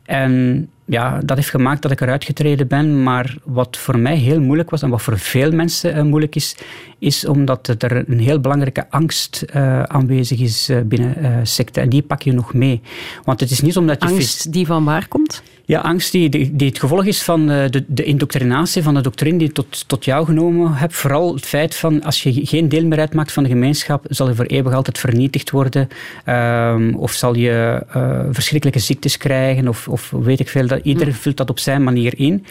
[0.03, 3.03] En ja, dat heeft gemaakt dat ik eruit getreden ben.
[3.03, 6.55] Maar wat voor mij heel moeilijk was en wat voor veel mensen uh, moeilijk is,
[6.99, 11.83] is omdat er een heel belangrijke angst uh, aanwezig is uh, binnen secten.
[11.83, 12.81] En die pak je nog mee.
[13.23, 14.09] Want het is niet omdat je...
[14.09, 15.43] Angst die van waar komt?
[15.67, 19.47] Ja, angst die, die het gevolg is van de, de indoctrinatie van de doctrine die
[19.47, 20.95] je tot, tot jou genomen hebt.
[20.95, 24.35] Vooral het feit van als je geen deel meer uitmaakt van de gemeenschap, zal je
[24.35, 25.87] voor eeuwig altijd vernietigd worden.
[26.25, 27.83] Um, of zal je
[28.31, 30.67] verschrikkelijke ziektes krijgen, of, of weet ik veel.
[30.67, 32.45] Dat, ieder vult dat op zijn manier in.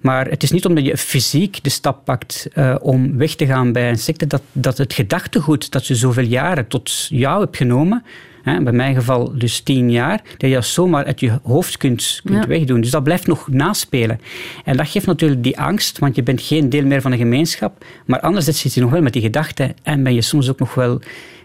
[0.00, 3.72] Maar het is niet omdat je fysiek de stap pakt uh, om weg te gaan
[3.72, 8.04] bij een secte, dat, dat het gedachtegoed dat je zoveel jaren tot jou hebt genomen,
[8.44, 12.20] hè, bij mijn geval dus tien jaar, dat je dat zomaar uit je hoofd kunt,
[12.24, 12.80] kunt wegdoen.
[12.80, 14.20] Dus dat blijft nog naspelen.
[14.64, 17.84] En dat geeft natuurlijk die angst, want je bent geen deel meer van de gemeenschap,
[18.06, 20.74] maar anderzijds zit je nog wel met die gedachten en ben je soms ook nog
[20.74, 21.00] wel,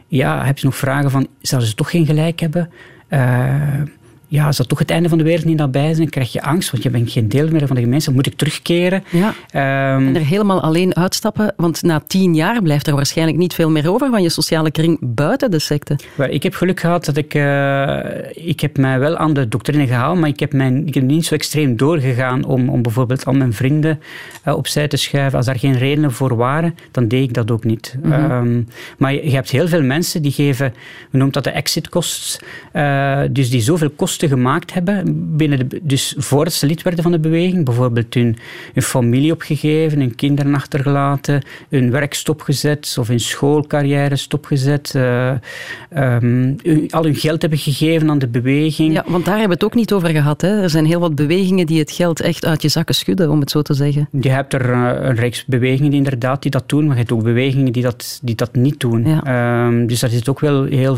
[0.08, 2.70] ja, heb je nog vragen van, zouden ze toch geen gelijk hebben?
[3.10, 3.82] Uh,
[4.32, 6.72] ja, als dat toch het einde van de wereld niet nabij zijn, krijg je angst,
[6.72, 8.14] want je bent geen deel meer van de gemeenschap.
[8.14, 9.04] Moet ik terugkeren?
[9.10, 9.28] Ja.
[9.98, 13.70] Um, en er helemaal alleen uitstappen, want na tien jaar blijft er waarschijnlijk niet veel
[13.70, 15.96] meer over van je sociale kring buiten de secte.
[16.30, 17.34] ik heb geluk gehad dat ik...
[17.34, 18.00] Uh,
[18.34, 21.26] ik heb mij wel aan de doctrine gehouden, maar ik heb, mijn, ik heb niet
[21.26, 24.00] zo extreem doorgegaan om, om bijvoorbeeld al mijn vrienden
[24.46, 25.38] uh, opzij te schuiven.
[25.38, 27.96] Als daar geen redenen voor waren, dan deed ik dat ook niet.
[28.04, 28.68] Mm -hmm.
[28.98, 30.74] maar je, je, hebt heel veel mensen die geven,
[31.10, 32.40] we noemen dat de exit costs,
[32.74, 35.04] uh, dus die zoveel kosten gemaakt hebben,
[35.38, 38.38] binnen de, dus voordat ze lid werden van de beweging, bijvoorbeeld hun,
[38.74, 45.32] hun familie opgegeven, hun kinderen achtergelaten, hun werk stopgezet of hun schoolcarrière stopgezet, uh,
[45.98, 46.56] um,
[46.90, 48.94] al hun geld hebben gegeven aan de beweging.
[48.94, 50.42] Ja, want daar hebben we het ook niet over gehad.
[50.42, 50.62] Hè?
[50.62, 53.52] Er zijn heel wat bewegingen die het geld echt uit je zakken schudden, om het
[53.52, 54.10] zo te zeggen.
[54.22, 57.12] Je hebt er uh, een reeks bewegingen die inderdaad die dat doen, maar je hebt
[57.12, 59.08] ook bewegingen die dat, die dat niet doen.
[59.08, 59.66] Ja.
[59.66, 60.98] Um, dus daar zit ook wel heel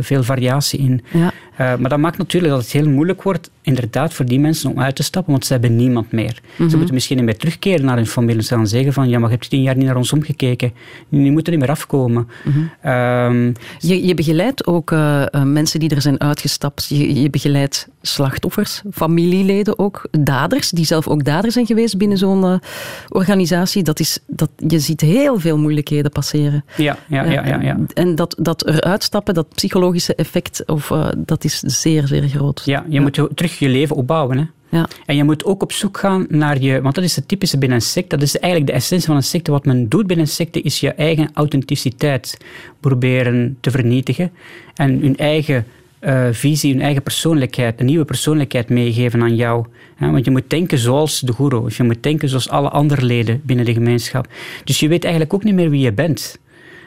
[0.00, 1.02] veel variatie in.
[1.12, 1.32] Ja.
[1.60, 4.80] Uh, maar dat maakt natuurlijk dat het heel moeilijk wordt, inderdaad, voor die mensen om
[4.80, 6.40] uit te stappen, want ze hebben niemand meer.
[6.56, 6.76] Ze mhm.
[6.76, 8.42] moeten misschien niet meer terugkeren naar hun familie.
[8.42, 10.72] Ze gaan zeggen van, ja, maar je hebt tien jaar niet naar ons omgekeken.
[11.08, 12.28] Nu moeten niet meer afkomen.
[12.44, 12.90] Mhm.
[12.92, 16.86] um, je, je begeleidt ook uh, mensen die er zijn uitgestapt.
[16.88, 22.60] Je, je begeleidt slachtoffers, familieleden ook, daders, die zelf ook dader zijn geweest binnen zo'n
[23.08, 23.82] organisatie.
[23.82, 26.64] Dat is, dat, je ziet heel veel moeilijkheden passeren.
[26.76, 27.46] Ja, ja, ja.
[27.46, 27.78] ja, ja.
[27.94, 32.62] En dat, dat eruit stappen, dat psychologische effect, of, dat is zeer, zeer groot.
[32.64, 34.38] Ja, je moet terug je leven opbouwen.
[34.38, 34.44] Hè?
[34.78, 34.88] Ja.
[35.06, 36.80] En je moet ook op zoek gaan naar je...
[36.80, 38.16] Want dat is het typische binnen een secte.
[38.16, 39.50] Dat is eigenlijk de essentie van een secte.
[39.50, 42.38] Wat men doet binnen een secte is je eigen authenticiteit
[42.80, 44.30] proberen te vernietigen.
[44.74, 45.66] En hun eigen
[46.00, 49.64] uh, visie, hun eigen persoonlijkheid, een nieuwe persoonlijkheid meegeven aan jou.
[49.98, 53.40] want je moet denken zoals de guru, of je moet denken zoals alle andere leden
[53.44, 54.28] binnen de gemeenschap.
[54.64, 56.38] Dus je weet eigenlijk ook niet meer wie je bent.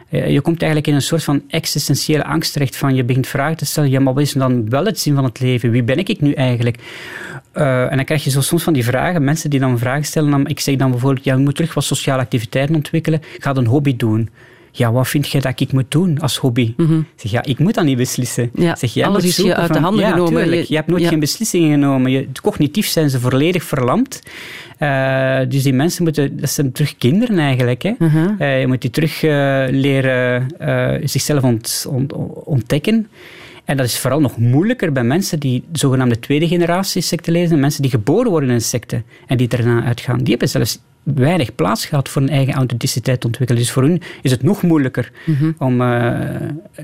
[0.09, 3.57] Eh, je komt eigenlijk in een soort van existentiële angst terecht van je begint vragen
[3.57, 5.71] te stellen, ja, maar wat is dan wel het zin van het leven?
[5.71, 6.77] Wie ben ik nu eigenlijk?
[7.53, 10.31] Uh, en dan krijg je zo soms van die vragen, mensen die dan vragen stellen.
[10.31, 13.21] Dan, ik zeg dan bijvoorbeeld, ja, je moet terug wat sociale activiteiten ontwikkelen.
[13.37, 14.29] Ga een hobby doen.
[14.77, 16.73] Ja, wat vind je dat ik moet doen als hobby?
[16.77, 18.49] Mm Zeg, ja, ik moet dat niet beslissen.
[18.53, 20.49] Ja, zeg, jij alles is je uit de handen genomen.
[20.49, 22.11] Je, je, hebt nooit geen beslissingen genomen.
[22.11, 24.21] Je, cognitief zijn ze volledig verlamd.
[24.79, 27.81] Uh, dus die mensen moeten, dat zijn terug kinderen eigenlijk.
[27.81, 27.93] Hè.
[27.99, 28.29] Uh-huh.
[28.39, 30.47] Uh, je moet die terug uh, leren
[31.03, 32.13] zichzelf ont, ont,
[32.43, 33.07] ontdekken.
[33.65, 37.81] En dat is vooral nog moeilijker bij mensen die zogenaamde tweede generatie secte lezen, mensen
[37.81, 40.17] die geboren worden in een secte en die erna uitgaan.
[40.17, 40.79] Die hebben zelfs
[41.15, 43.61] weinig plaats gehad voor een eigen authenticiteit te ontwikkelen.
[43.61, 45.51] Dus voor hun is het nog moeilijker mhm.
[45.57, 46.19] om uh,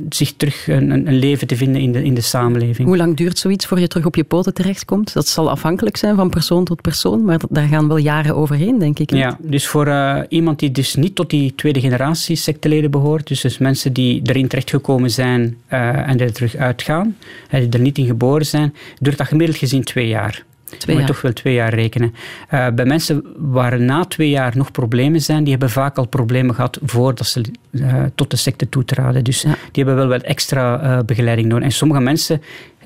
[0.09, 2.88] zich terug een, een, leven te vinden in de, in de samenleving.
[2.88, 5.13] Hoe lang duurt zoiets voor je terug op je poten terechtkomt?
[5.13, 8.99] Dat zal afhankelijk zijn van persoon tot persoon, maar daar gaan wel jaren overheen, denk
[8.99, 9.12] ik.
[9.12, 13.41] Ja, dus voor uh, iemand die dus niet tot die tweede generatie secteleden behoort, dus,
[13.41, 17.15] dus mensen die erin terechtgekomen zijn uh, en er terug uitgaan,
[17.49, 20.43] die er niet in geboren zijn, duurt dat gemiddeld gezien twee jaar.
[20.77, 22.13] Twee moet toch wel twee jaar rekenen.
[22.53, 26.55] Uh, bij mensen waar na twee jaar nog problemen zijn, die hebben vaak al problemen
[26.55, 29.23] gehad voordat ze uh, tot de secte toetraden.
[29.23, 31.65] Dus die hebben wel wat extra uh, begeleiding nodig.
[31.65, 32.41] En sommige mensen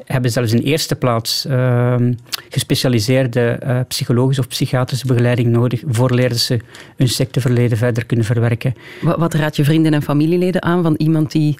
[0.06, 2.14] hebben zelfs in eerste plaats ehm,
[2.50, 6.60] gespecialiseerde psychologische of psychiatrische begeleiding nodig voordat ze
[6.98, 8.76] hun secteverleden verder kunnen verwerken.
[9.02, 11.58] Wat, wat raad je vrienden en familieleden aan van iemand die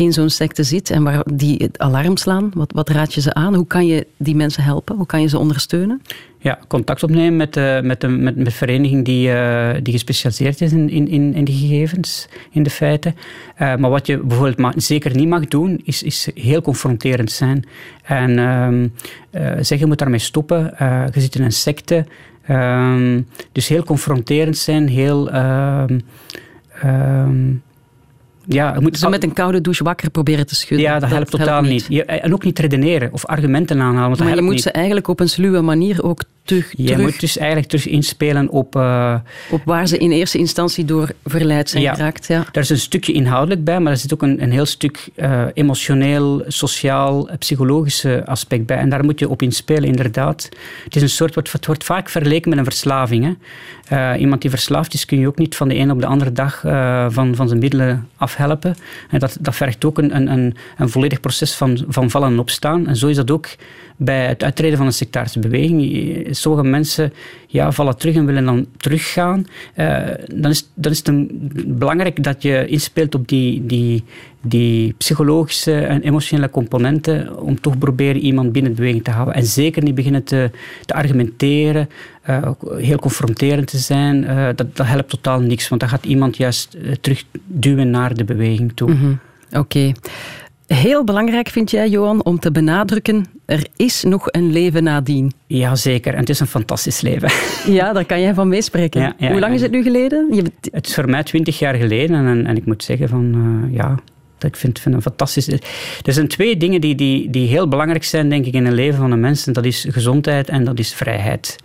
[0.00, 2.50] in zo'n secte zit en waar die het alarm slaan?
[2.54, 3.54] Wat, wat raad je ze aan?
[3.54, 4.96] Hoe kan je die mensen helpen?
[4.96, 6.02] Hoe kan je ze ondersteunen?
[6.38, 10.90] Ja, contact opnemen met, uh, met, de, met, vereniging die, uh, die gespecialiseerd is in,
[10.90, 13.14] in, in die gegevens, in de feiten.
[13.58, 17.64] Uh, maar wat je bijvoorbeeld zeker niet mag doen, is, is heel confronterend zijn.
[18.02, 18.88] En ehm,
[19.54, 20.74] zeggen, je moet daarmee stoppen.
[21.12, 22.06] je zit in een secte.
[22.46, 23.20] Ehm,
[23.52, 25.30] dus heel confronterend zijn, heel...
[25.30, 25.98] Ehm,
[28.54, 30.86] ja, moet ze met een koude douche wakker proberen te schudden.
[30.86, 31.88] Ja, dat, helpt totaal niet.
[31.88, 32.04] niet.
[32.04, 34.24] en ook niet redeneren of argumenten aanhalen.
[34.24, 36.72] maar je moet ze eigenlijk op een sluwe manier ook terug...
[36.76, 38.76] Je moet dus eigenlijk terug inspelen op...
[38.76, 39.14] Uh,
[39.50, 42.26] op waar ze in eerste instantie door verleid zijn ja, geraakt.
[42.26, 42.44] Ja.
[42.52, 45.44] Daar is een stukje inhoudelijk bij, maar er zit ook een, een heel stuk uh,
[45.54, 48.76] emotioneel, sociaal, psychologisch aspect bij.
[48.76, 50.48] En daar moet je op inspelen, inderdaad.
[50.84, 51.34] Het is een soort...
[51.34, 53.24] Het wordt vaak vergeleken met een verslaving.
[53.24, 53.32] Hè.
[54.14, 56.32] Uh, iemand die verslaafd is, kun je ook niet van de ene op de andere
[56.32, 56.60] dag
[57.12, 58.08] van, van zijn middelen
[58.40, 58.76] afhelpen.
[59.10, 62.86] En dat, dat vergt ook een, een, een volledig proces van, van vallen en opstaan.
[62.86, 63.48] En zo is dat ook
[64.02, 66.26] bij het uittreden van een sectarische beweging.
[66.30, 67.12] Sommige mensen
[67.46, 69.46] ja, vallen terug en willen dan teruggaan.
[69.76, 74.04] Uh, dan, is, dan is het belangrijk dat je inspeelt op die, die,
[74.40, 79.34] die psychologische en emotionele componenten om toch proberen iemand binnen de beweging te houden.
[79.34, 80.50] En zeker niet beginnen te,
[80.84, 81.88] te argumenteren,
[82.28, 84.22] uh, heel confronterend te zijn.
[84.24, 88.72] Uh, dat, dat helpt totaal niks, want dan gaat iemand juist terugduwen naar de beweging
[88.74, 88.90] toe.
[88.90, 89.20] Mm
[89.52, 89.92] Oké.
[90.74, 95.32] Heel belangrijk vind jij, Johan, om te benadrukken, er is nog een leven nadien.
[95.46, 97.30] Jazeker, en het is een fantastisch leven.
[97.78, 99.14] Ja, daar kan jij van meespreken.
[99.18, 100.34] Hoe lang is het nu geleden?
[100.34, 100.42] Je...
[100.70, 103.98] Het is voor mij twintig jaar geleden en, en ik moet zeggen van, uh, ja,
[104.44, 105.48] ik vind, vind een fantastisch...
[106.04, 109.00] Er zijn twee dingen die, die, die heel belangrijk zijn, denk ik, in het leven
[109.00, 109.44] van een mens.
[109.44, 111.56] dat is gezondheid en dat is vrijheid.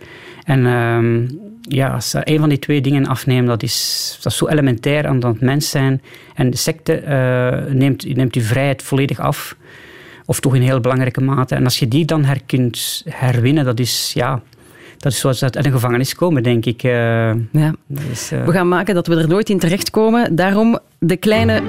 [0.44, 1.28] En uh,
[1.60, 5.24] ja, als een van die twee dingen afnemen, dat is, dat is zo elementair aan
[5.24, 6.02] het mens zijn.
[6.34, 9.56] En de secte uh, neemt, neemt die vrijheid volledig af.
[10.24, 11.54] of toch in heel belangrijke mate.
[11.54, 14.42] En als je die dan her kunt herwinnen, dat is, ja,
[14.98, 16.82] dat is zoals uit een gevangenis komen, denk ik.
[16.82, 17.74] Uh, ja.
[17.88, 18.44] Uh...
[18.44, 20.34] We gaan maken dat we er nooit in terechtkomen.
[20.34, 21.62] Daarom de kleine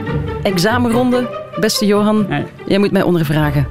[0.43, 1.29] examenronde.
[1.59, 2.43] Beste Johan, ja.
[2.67, 3.67] jij moet mij ondervragen.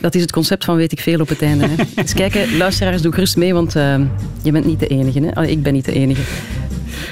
[0.00, 1.66] Dat is het concept van weet ik veel op het einde.
[1.68, 1.74] Hè.
[2.00, 4.00] Eens kijken, luisteraars, doe gerust mee, want uh,
[4.42, 5.20] je bent niet de enige.
[5.20, 5.34] Hè?
[5.34, 6.22] Allee, ik ben niet de enige.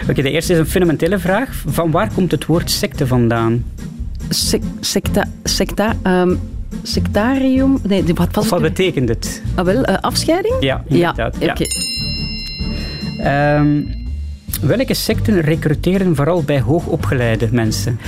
[0.03, 1.63] Oké, okay, de eerste is een fundamentele vraag.
[1.67, 3.65] Van waar komt het woord secte vandaan?
[4.29, 5.25] Sec secta...
[5.43, 6.41] secta um,
[6.89, 7.79] sectarium?
[7.83, 9.43] Nee, wat, wat, wat betekent het?
[9.55, 10.55] Ah, wel, uh, afscheiding?
[10.61, 11.37] Ja, inderdaad.
[11.39, 11.57] Ja.
[13.59, 13.89] Um,
[14.63, 17.99] welke secten recruteren vooral bij hoogopgeleide mensen?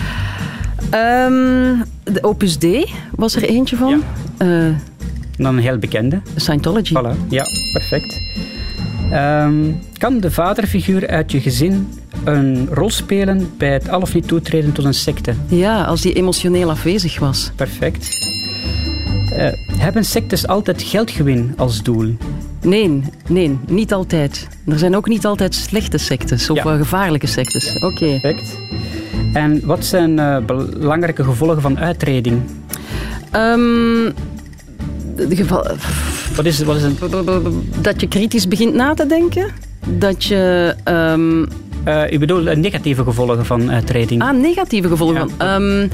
[0.94, 4.02] Um, de Opus Dei was er eentje van.
[4.38, 4.66] Ja.
[4.66, 4.74] Uh,
[5.36, 6.20] Dan een heel bekende.
[6.36, 6.94] Scientology.
[6.94, 8.20] Voilà, ja, perfect.
[9.12, 11.88] Um, kan de vaderfiguur uit je gezin
[12.24, 15.34] een rol spelen bij het al of niet toetreden tot een secte?
[15.46, 17.50] Ja, als die emotioneel afwezig was.
[17.56, 18.08] Perfect.
[19.40, 22.16] Uh, hebben sectes altijd geldgewin als doel?
[22.62, 24.48] Nee, nee, niet altijd.
[24.66, 26.76] Er zijn ook niet altijd slechte sectes of ja.
[26.76, 27.74] gevaarlijke sectes.
[27.74, 27.86] Oké.
[27.86, 28.20] Okay.
[28.20, 28.58] Perfect.
[29.32, 32.42] En wat zijn uh, belangrijke gevolgen van uittreding?
[33.36, 34.12] Um,
[35.16, 35.66] de geval...
[36.34, 36.98] Wat is, wat is een...
[37.80, 39.50] Dat je kritisch begint na te denken.
[39.98, 40.74] Dat je...
[40.84, 41.48] Um...
[41.88, 44.22] Uh, u bedoelt negatieve gevolgen van uittreding?
[44.22, 45.26] Ah, negatieve gevolgen ja.
[45.38, 45.62] van...
[45.62, 45.90] Um,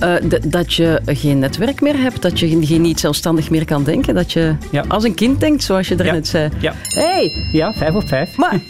[0.00, 2.46] uh, dat je geen netwerk meer hebt, dat je
[2.78, 4.84] niet zelfstandig meer kan denken, dat je ja.
[4.88, 6.12] als een kind denkt, zoals je er ja.
[6.12, 6.50] net zei.
[6.58, 6.74] Ja.
[6.82, 7.48] Hey.
[7.52, 8.36] Ja, vijf op vijf.
[8.36, 8.60] Maar,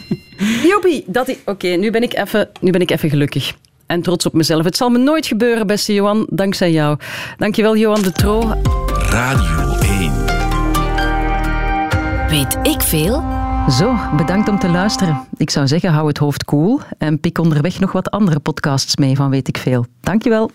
[0.69, 1.35] joepie, dat is...
[1.45, 3.53] Oké, nu ben ik even, nu ben ik even gelukkig
[3.85, 4.63] en trots op mezelf.
[4.63, 6.97] Het zal me nooit gebeuren, beste Johan, dankzij jou.
[7.37, 8.53] Dankjewel, Johan de Tro.
[9.09, 10.11] Radio 1.
[12.29, 13.36] Weet ik veel?
[13.71, 15.27] Zo, bedankt om te luisteren.
[15.37, 18.95] Ik zou zeggen, hou het hoofd koel cool en pik onderweg nog wat andere podcasts
[18.95, 19.85] mee van Weet ik veel.
[20.01, 20.51] Dankjewel.